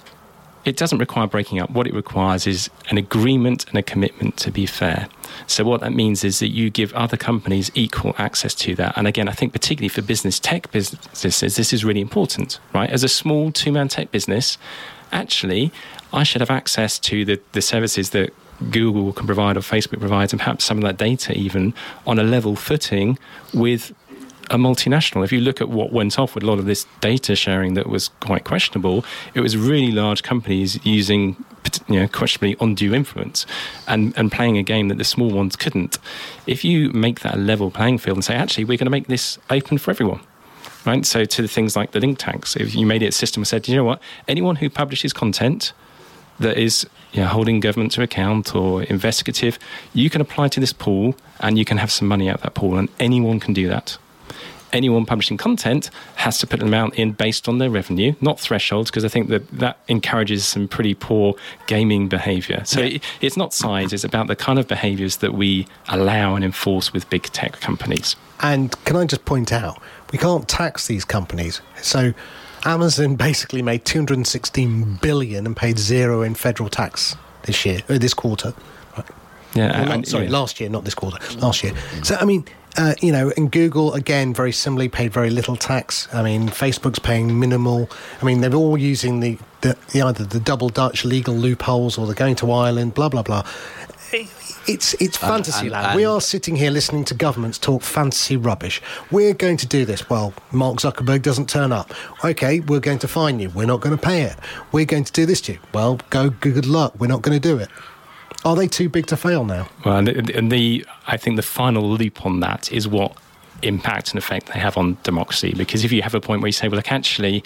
[0.64, 1.70] it doesn't require breaking up.
[1.70, 5.08] What it requires is an agreement and a commitment to be fair.
[5.46, 8.96] So what that means is that you give other companies equal access to that.
[8.96, 12.90] And again, I think particularly for business tech businesses, this is really important, right?
[12.90, 14.58] As a small two-man tech business,
[15.10, 15.72] actually,
[16.12, 18.32] I should have access to the, the services that
[18.70, 21.74] Google can provide or Facebook provides, and perhaps some of that data even
[22.06, 23.18] on a level footing
[23.52, 23.92] with
[24.52, 25.24] a multinational.
[25.24, 27.88] If you look at what went off with a lot of this data sharing that
[27.88, 29.04] was quite questionable,
[29.34, 31.42] it was really large companies using
[31.88, 33.46] you know, questionably undue influence
[33.88, 35.98] and, and playing a game that the small ones couldn't.
[36.46, 39.06] If you make that a level playing field and say, actually, we're going to make
[39.06, 40.20] this open for everyone.
[40.84, 43.42] Right, so to the things like the link tax, if you made it a system
[43.42, 45.72] and said, you know what, anyone who publishes content
[46.40, 49.60] that is you know, holding government to account or investigative,
[49.94, 52.76] you can apply to this pool and you can have some money out that pool,
[52.76, 53.96] and anyone can do that.
[54.72, 58.90] Anyone publishing content has to put an amount in based on their revenue, not thresholds,
[58.90, 61.34] because I think that that encourages some pretty poor
[61.66, 62.62] gaming behaviour.
[62.64, 66.44] So it, it's not size; it's about the kind of behaviours that we allow and
[66.44, 68.16] enforce with big tech companies.
[68.40, 69.80] And can I just point out,
[70.10, 71.60] we can't tax these companies.
[71.80, 72.12] So
[72.64, 78.14] Amazon basically made 216 billion and paid zero in federal tax this year, uh, this
[78.14, 78.54] quarter.
[79.54, 80.30] Yeah, Well, not- and- sorry, yeah.
[80.30, 81.18] last year, not this quarter.
[81.36, 81.74] Last year.
[82.02, 82.46] So I mean,
[82.76, 86.08] uh, you know, and Google again very similarly paid very little tax.
[86.12, 87.88] I mean, Facebook's paying minimal.
[88.20, 92.06] I mean, they're all using the, the, the either the double Dutch legal loopholes or
[92.06, 92.94] they're going to Ireland.
[92.94, 93.44] Blah blah blah.
[94.68, 95.96] It's it's And- fantasy and- land.
[95.96, 98.80] we are sitting here listening to governments talk fantasy rubbish.
[99.10, 100.08] We're going to do this.
[100.08, 101.92] Well, Mark Zuckerberg doesn't turn up.
[102.24, 103.48] Okay, we're going to fine you.
[103.50, 104.36] We're not going to pay it.
[104.70, 105.58] We're going to do this to you.
[105.74, 106.94] Well, go good luck.
[107.00, 107.70] We're not going to do it.
[108.44, 109.68] Are they too big to fail now?
[109.84, 113.16] Well, and the, and the I think the final loop on that is what
[113.62, 115.54] impact and effect they have on democracy.
[115.56, 117.44] Because if you have a point where you say, well, look, actually,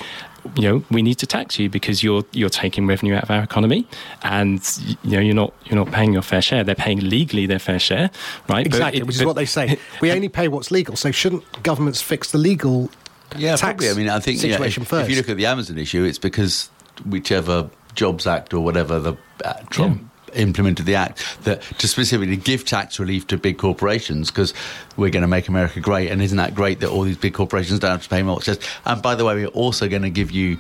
[0.57, 3.43] you know, we need to tax you because you're you're taking revenue out of our
[3.43, 3.87] economy,
[4.23, 4.61] and
[5.03, 6.65] you know you're not you're not paying your fair share.
[6.65, 8.11] They're paying legally their fair share,
[8.49, 8.65] right?
[8.65, 9.79] But Exactly, it- which is but- what they say.
[10.01, 10.97] We only pay what's legal.
[10.97, 12.91] So shouldn't governments fix the legal
[13.37, 13.91] Yeah, tax probably.
[13.91, 15.05] I mean, I think yeah, situation if, first?
[15.05, 16.71] if you look at the Amazon issue, it's because
[17.05, 19.15] whichever Jobs Act or whatever the
[19.45, 24.53] uh, Trump implemented the act that to specifically give tax relief to big corporations because
[24.97, 27.81] we're going to make America great, and isn't that great that all these big corporations
[27.81, 28.41] don't have to pay more?
[28.85, 30.59] And by the way, we're also going to give you.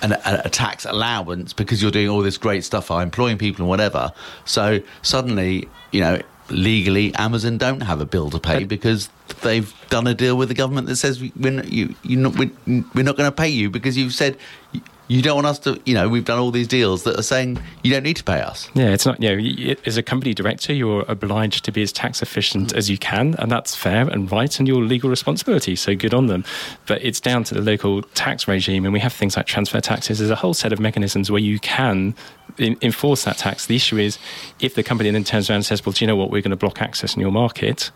[0.00, 3.62] An, a, a, tax allowance because you're doing all this great stuff for employing people
[3.62, 4.12] and whatever.
[4.44, 6.20] So suddenly, you know,
[6.50, 9.08] legally, Amazon don't have a bill to pay because
[9.42, 12.50] they've done a deal with the government that says we're not, you, not, we're,
[12.94, 14.36] we're not going to pay you because you've said
[15.08, 17.58] you don't want us to, you know, we've done all these deals that are saying
[17.82, 18.68] you don't need to pay us.
[18.74, 22.20] Yeah, it's not, you know, as a company director, you're obliged to be as tax
[22.22, 22.76] efficient mm.
[22.76, 25.74] as you can, and that's fair and right and your legal responsibility.
[25.76, 26.44] So good on them.
[26.86, 30.18] But it's down to the local tax regime, and we have things like transfer taxes.
[30.18, 32.14] There's a whole set of mechanisms where you can
[32.58, 33.66] enforce that tax.
[33.66, 34.18] The issue is
[34.60, 36.50] if the company then turns around and says, well, do you know what, we're going
[36.50, 37.90] to block access in your market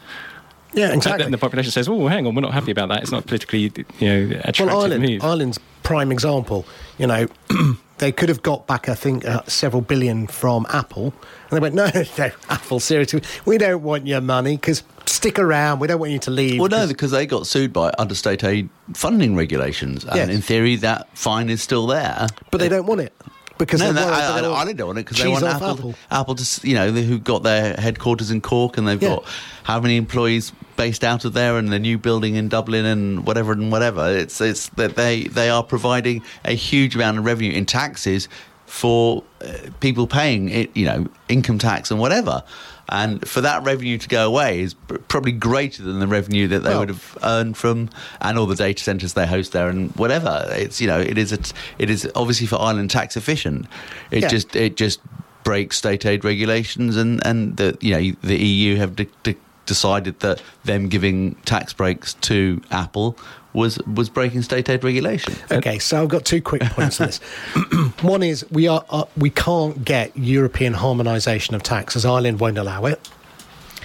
[0.72, 1.24] yeah, exactly.
[1.24, 3.02] And the population says, "Oh, hang on, we're not happy about that.
[3.02, 6.66] It's not politically, you know, attractive well, Ireland, move." Ireland's prime example.
[6.98, 7.26] You know,
[7.98, 11.14] they could have got back, I think, uh, several billion from Apple,
[11.50, 15.80] and they went, "No, no, Apple, seriously, we don't want your money because stick around.
[15.80, 18.44] We don't want you to leave." Well, no, because they got sued by under state
[18.44, 20.28] aid funding regulations, and yes.
[20.28, 22.28] in theory, that fine is still there.
[22.50, 23.12] But they don't want it
[23.58, 25.94] because no, no I, I, I, don't want it because they want Apple, Apple.
[26.10, 29.16] Apple to, you know, who've got their headquarters in Cork and they've yeah.
[29.16, 29.24] got
[29.64, 33.52] how many employees based out of there and the new building in Dublin and whatever
[33.52, 34.08] and whatever.
[34.08, 38.28] It's it's that they they are providing a huge amount of revenue in taxes
[38.66, 42.42] for uh, people paying it, you know, income tax and whatever.
[42.88, 44.74] And for that revenue to go away is
[45.08, 47.90] probably greater than the revenue that they well, would have earned from
[48.20, 50.46] and all the data centers they host there and whatever.
[50.50, 51.38] It's you know it is a,
[51.78, 53.66] it is obviously for Ireland tax efficient.
[54.10, 54.28] It yeah.
[54.28, 55.00] just it just
[55.44, 59.36] breaks state aid regulations and and the you know the EU have de- de-
[59.66, 63.16] decided that them giving tax breaks to Apple
[63.52, 65.34] was was breaking state aid regulation.
[65.50, 67.18] Okay, so I've got two quick points on this.
[68.02, 72.58] One is we are uh, we can't get European harmonisation of tax as Ireland won't
[72.58, 73.08] allow it,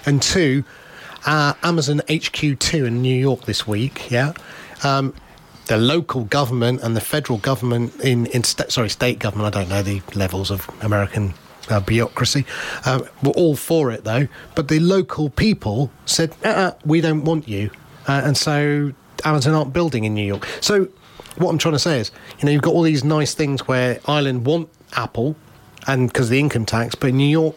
[0.05, 0.63] and two,
[1.25, 4.09] uh, Amazon HQ two in New York this week.
[4.09, 4.33] Yeah.
[4.83, 5.13] Um,
[5.65, 9.69] the local government and the federal government in, in st- sorry state government I don't
[9.69, 11.33] know the levels of American
[11.69, 12.45] uh, bureaucracy.
[12.85, 17.47] Uh, were all for it though, but the local people said, uh-uh, "We don't want
[17.47, 17.69] you,"
[18.07, 18.93] uh, and so
[19.27, 20.47] Amazon aren't building in New York.
[20.61, 20.87] So
[21.37, 23.99] what I'm trying to say is, you know, you've got all these nice things where
[24.05, 25.35] Ireland want Apple,
[25.85, 27.55] and because of the income tax, but in New York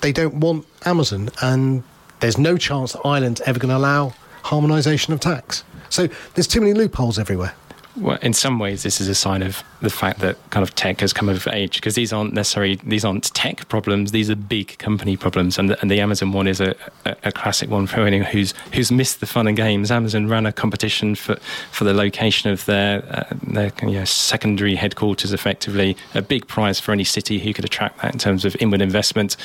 [0.00, 1.82] they don't want Amazon, and
[2.20, 5.64] there's no chance that Ireland's ever going to allow harmonisation of tax.
[5.88, 7.54] So there's too many loopholes everywhere
[7.96, 11.00] well, in some ways, this is a sign of the fact that kind of tech
[11.00, 14.76] has come of age because these aren't necessarily these aren't tech problems; these are big
[14.78, 15.58] company problems.
[15.58, 16.74] And the, and the Amazon one is a,
[17.04, 19.90] a, a, classic one for anyone who's who's missed the fun and games.
[19.90, 21.36] Amazon ran a competition for,
[21.70, 26.78] for the location of their uh, their you know, secondary headquarters, effectively a big prize
[26.78, 29.36] for any city who could attract that in terms of inward investment.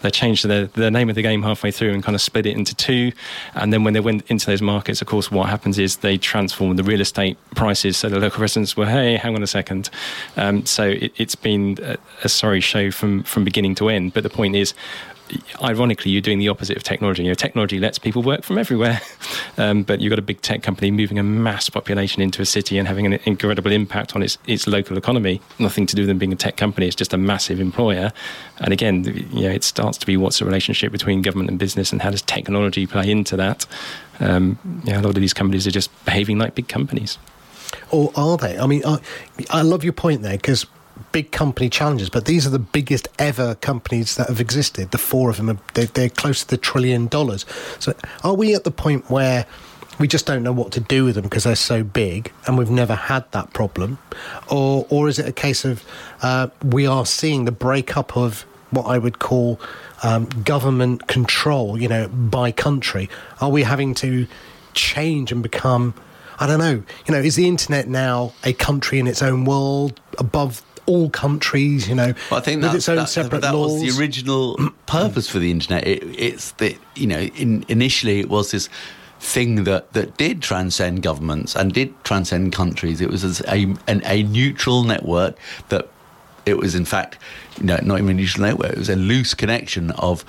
[0.00, 2.56] They changed the the name of the game halfway through and kind of split it
[2.56, 3.12] into two.
[3.54, 6.76] And then when they went into those markets, of course, what happens is they transform
[6.76, 9.90] the real estate prices so the local residents were, hey, hang on a second.
[10.36, 14.14] Um, so it, has been a, a sorry show from, from beginning to end.
[14.14, 14.74] But the point is,
[15.62, 17.22] ironically, you're doing the opposite of technology.
[17.22, 19.00] You know, technology lets people work from everywhere,
[19.58, 22.78] um, but you've got a big tech company moving a mass population into a city
[22.78, 25.40] and having an incredible impact on its its local economy.
[25.58, 28.12] Nothing to do with them being a tech company; it's just a massive employer.
[28.58, 31.92] And again, you know, it starts to be what's the relationship between government and business,
[31.92, 33.66] and how does technology play into that?
[34.20, 37.18] Um, a lot of these companies are just behaving like big companies.
[37.90, 38.58] Or are they?
[38.58, 38.98] I mean, I,
[39.50, 40.66] I love your point there because
[41.12, 44.90] big company challenges, but these are the biggest ever companies that have existed.
[44.90, 47.46] The four of them, are, they're, they're close to the trillion dollars.
[47.78, 47.94] So
[48.24, 49.46] are we at the point where
[49.98, 52.70] we just don't know what to do with them because they're so big and we've
[52.70, 53.98] never had that problem?
[54.50, 55.84] Or, or is it a case of
[56.22, 59.60] uh, we are seeing the breakup of what I would call
[60.02, 63.08] um, government control, you know, by country?
[63.40, 64.26] Are we having to
[64.74, 65.94] change and become
[66.38, 66.82] I don't know.
[67.06, 71.88] You know, is the internet now a country in its own world above all countries?
[71.88, 73.82] You know, well, I think with its own that, separate that laws.
[73.82, 74.56] was the original
[74.86, 75.86] purpose for the internet.
[75.86, 78.68] It, it's that you know, in, initially it was this
[79.20, 83.00] thing that, that did transcend governments and did transcend countries.
[83.00, 83.52] It was a,
[83.88, 85.36] an, a neutral network
[85.70, 85.88] that
[86.46, 87.18] it was in fact
[87.58, 88.72] you know, not even a neutral network.
[88.72, 90.24] It was a loose connection of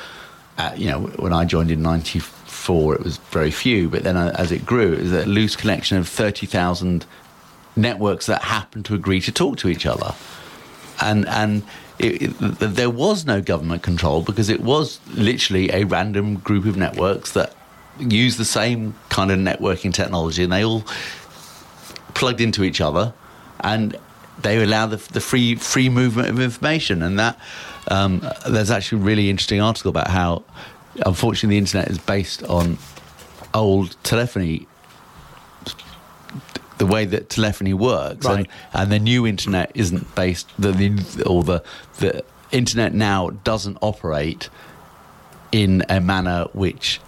[0.57, 2.19] uh, you know when I joined in ninety
[2.70, 5.56] four, it was very few, but then uh, as it grew, it was a loose
[5.56, 7.04] collection of 30,000
[7.76, 10.14] networks that happened to agree to talk to each other.
[11.02, 11.64] And, and
[11.98, 12.30] it, it,
[12.60, 17.56] there was no government control because it was literally a random group of networks that
[17.98, 20.84] use the same kind of networking technology and they all
[22.14, 23.16] plugged into each other
[23.62, 23.98] and
[24.44, 27.36] they allow the, the free free movement of information and that
[27.88, 30.44] um, there's actually a really interesting article about how,
[31.06, 32.78] unfortunately, the internet is based on
[33.54, 34.68] old telephony
[36.78, 38.40] the way that telephony works, Right.
[38.40, 41.62] and, and the new internet isn't based the, the or the
[41.98, 44.50] the internet now doesn't operate
[45.52, 47.02] in a manner which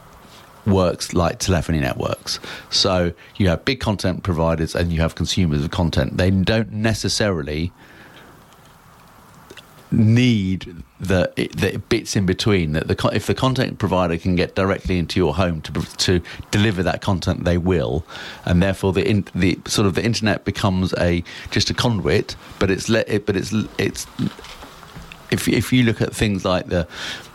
[0.65, 2.39] works like telephony networks.
[2.69, 6.17] So you have big content providers and you have consumers of content.
[6.17, 7.71] They don't necessarily
[9.91, 14.97] need the the bits in between that the if the content provider can get directly
[14.97, 18.05] into your home to to deliver that content they will.
[18.45, 22.71] And therefore the in, the sort of the internet becomes a just a conduit but
[22.71, 24.07] it's let it but it's it's
[25.31, 26.87] if if you look at things like the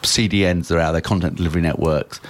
[0.03, 2.21] CDNs that are out there, content delivery networks,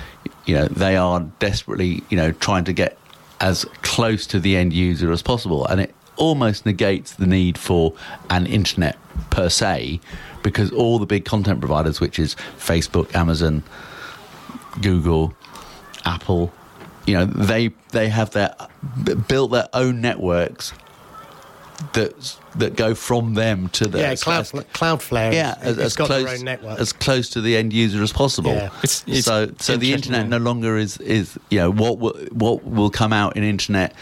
[0.46, 2.96] you know they are desperately you know trying to get
[3.40, 7.92] as close to the end user as possible, and it almost negates the need for
[8.30, 8.96] an internet
[9.30, 10.00] per se,
[10.42, 13.62] because all the big content providers, which is Facebook, Amazon,
[14.80, 15.34] Google,
[16.04, 16.52] Apple,
[17.06, 18.54] you know they they have their
[19.28, 20.72] built their own networks
[21.92, 25.32] that that go from them to the Yeah, Cloud, Cloudflare.
[25.32, 26.80] yeah, as, as got close their own network.
[26.80, 28.52] as close to the end user as possible.
[28.52, 28.66] Yeah.
[28.82, 32.64] It's- it's so so the internet no longer is is you know what will, what
[32.64, 33.94] will come out in internet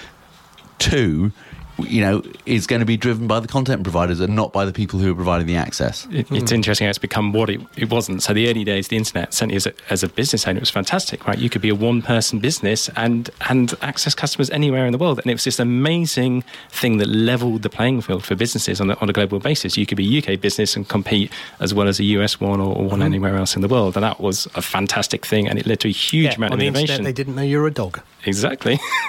[0.79, 1.33] two
[1.79, 4.73] you know is going to be driven by the content providers and not by the
[4.73, 6.07] people who are providing the access.
[6.11, 8.23] It, it's interesting how it's become what it, it wasn't.
[8.23, 10.71] So the early days, the internet, certainly as a, as a business owner, it was
[10.71, 11.39] fantastic, right?
[11.39, 15.31] You could be a one-person business and and access customers anywhere in the world, and
[15.31, 19.11] it was this amazing thing that leveled the playing field for businesses on a, on
[19.11, 19.77] a global basis.
[19.77, 22.77] You could be a UK business and compete as well as a US one or,
[22.77, 25.67] or one anywhere else in the world, and that was a fantastic thing, and it
[25.67, 26.91] led to a huge yeah, amount on of the innovation.
[26.91, 28.01] internet, they didn't know you're a dog.
[28.27, 28.79] Exactly,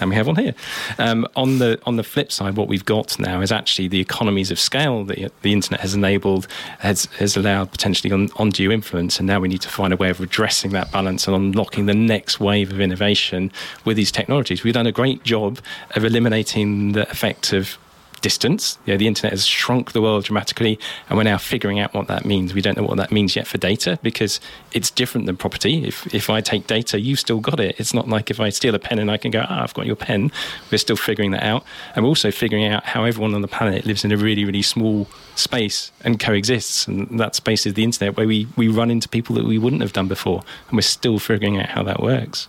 [0.00, 0.54] and we have one here.
[0.98, 4.50] Um, on the on the flip side, what we've got now is actually the economies
[4.50, 6.46] of scale that the internet has enabled
[6.78, 10.10] has has allowed potentially un, undue influence, and now we need to find a way
[10.10, 13.50] of addressing that balance and unlocking the next wave of innovation
[13.84, 14.62] with these technologies.
[14.64, 15.58] We've done a great job
[15.96, 17.78] of eliminating the effect of
[18.20, 18.78] distance.
[18.86, 20.78] You know, the internet has shrunk the world dramatically,
[21.08, 22.54] and we're now figuring out what that means.
[22.54, 24.40] We don't know what that means yet for data because
[24.72, 25.84] it's different than property.
[25.86, 27.76] If if I take data, you've still got it.
[27.78, 29.86] It's not like if I steal a pen and I can go, ah, I've got
[29.86, 30.30] your pen.
[30.70, 31.64] We're still figuring that out,
[31.94, 34.62] and we're also figuring out how everyone on the planet lives in a really really
[34.62, 39.08] small space and coexists, and that space is the internet where we we run into
[39.08, 42.48] people that we wouldn't have done before, and we're still figuring out how that works.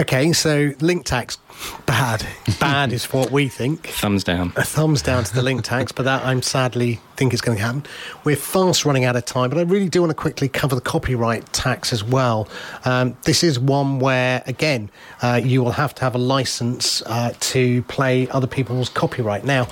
[0.00, 1.38] Okay, so link tax,
[1.84, 2.24] bad.
[2.60, 3.88] Bad is what we think.
[3.88, 4.52] Thumbs down.
[4.54, 7.64] a thumbs down to the link tax, but that I'm sadly think is going to
[7.64, 7.82] happen.
[8.22, 10.80] We're fast running out of time, but I really do want to quickly cover the
[10.80, 12.48] copyright tax as well.
[12.84, 14.88] Um, this is one where, again,
[15.20, 19.44] uh, you will have to have a license uh, to play other people's copyright.
[19.44, 19.66] Now,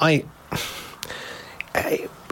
[0.00, 0.24] I.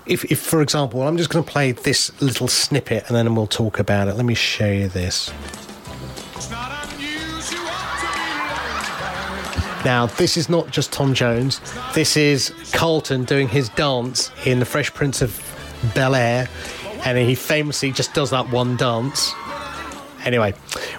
[0.06, 3.48] If, if, for example, I'm just going to play this little snippet and then we'll
[3.48, 4.14] talk about it.
[4.14, 5.32] Let me show you this.
[9.86, 11.60] Now, this is not just Tom Jones.
[11.94, 15.40] This is Carlton doing his dance in The Fresh Prince of
[15.94, 16.48] Bel Air,
[17.04, 19.32] and he famously just does that one dance.
[20.24, 20.54] Anyway,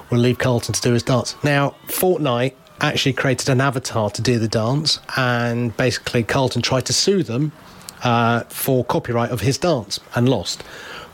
[0.09, 1.35] we'll leave Carlton to do his dance.
[1.43, 6.93] Now, Fortnite actually created an avatar to do the dance, and basically, Carlton tried to
[6.93, 7.51] sue them
[8.05, 10.63] uh, for copyright of his dance and lost.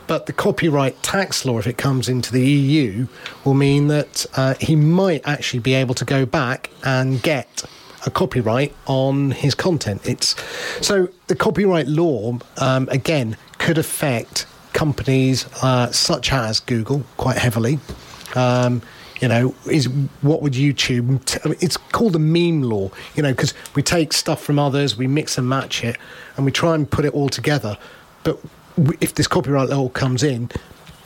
[0.06, 3.06] But the copyright tax law, if it comes into the EU,
[3.44, 7.64] will mean that uh, he might actually be able to go back and get
[8.06, 10.06] a copyright on his content.
[10.06, 10.36] It's
[10.86, 17.78] so the copyright law um, again could affect companies uh, such as Google quite heavily.
[18.34, 18.82] Um,
[19.20, 19.86] you know, is
[20.20, 21.62] what would YouTube?
[21.62, 22.90] It's called the meme law.
[23.14, 25.96] You know, because we take stuff from others, we mix and match it,
[26.36, 27.78] and we try and put it all together.
[28.24, 28.38] But
[29.00, 30.50] if this copyright law comes in,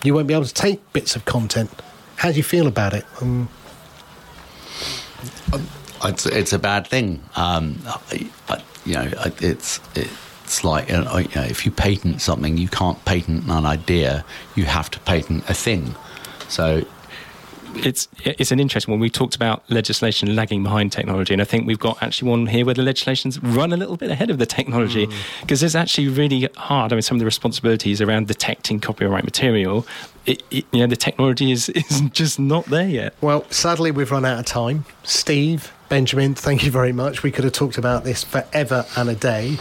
[0.04, 1.70] you won't be able to take bits of content.
[2.16, 3.04] How do you feel about it?
[3.20, 3.48] Um,
[6.04, 7.20] It's, it's a bad thing.
[7.34, 7.78] Um,
[8.48, 13.04] I, you know, it's it's like know, you know, if you patent something, you can't
[13.04, 14.24] patent an idea.
[14.54, 15.94] You have to patent a thing.
[16.48, 16.84] So
[17.76, 19.00] it's it's an interesting one.
[19.00, 22.64] We talked about legislation lagging behind technology, and I think we've got actually one here
[22.64, 25.12] where the legislation's run a little bit ahead of the technology hmm.
[25.40, 26.92] because it's actually really hard.
[26.92, 29.86] I mean, some of the responsibilities around detecting copyright material,
[30.26, 33.14] it, it, you know, the technology is is just not there yet.
[33.20, 34.84] Well, sadly, we've run out of time.
[35.02, 37.22] Steve, Benjamin, thank you very much.
[37.22, 39.56] We could have talked about this forever and a day.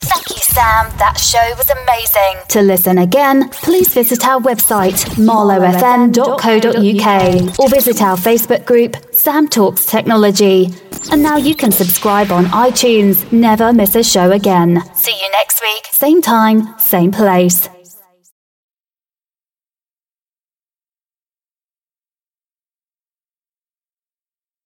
[0.00, 0.90] Thank you, Sam.
[0.98, 2.42] That show was amazing.
[2.48, 9.86] To listen again, please visit our website, marlowfm.co.uk, or visit our Facebook group, Sam Talks
[9.86, 10.68] Technology.
[11.10, 13.30] And now you can subscribe on iTunes.
[13.32, 14.82] Never miss a show again.
[14.94, 17.68] See you next week, same time, same place.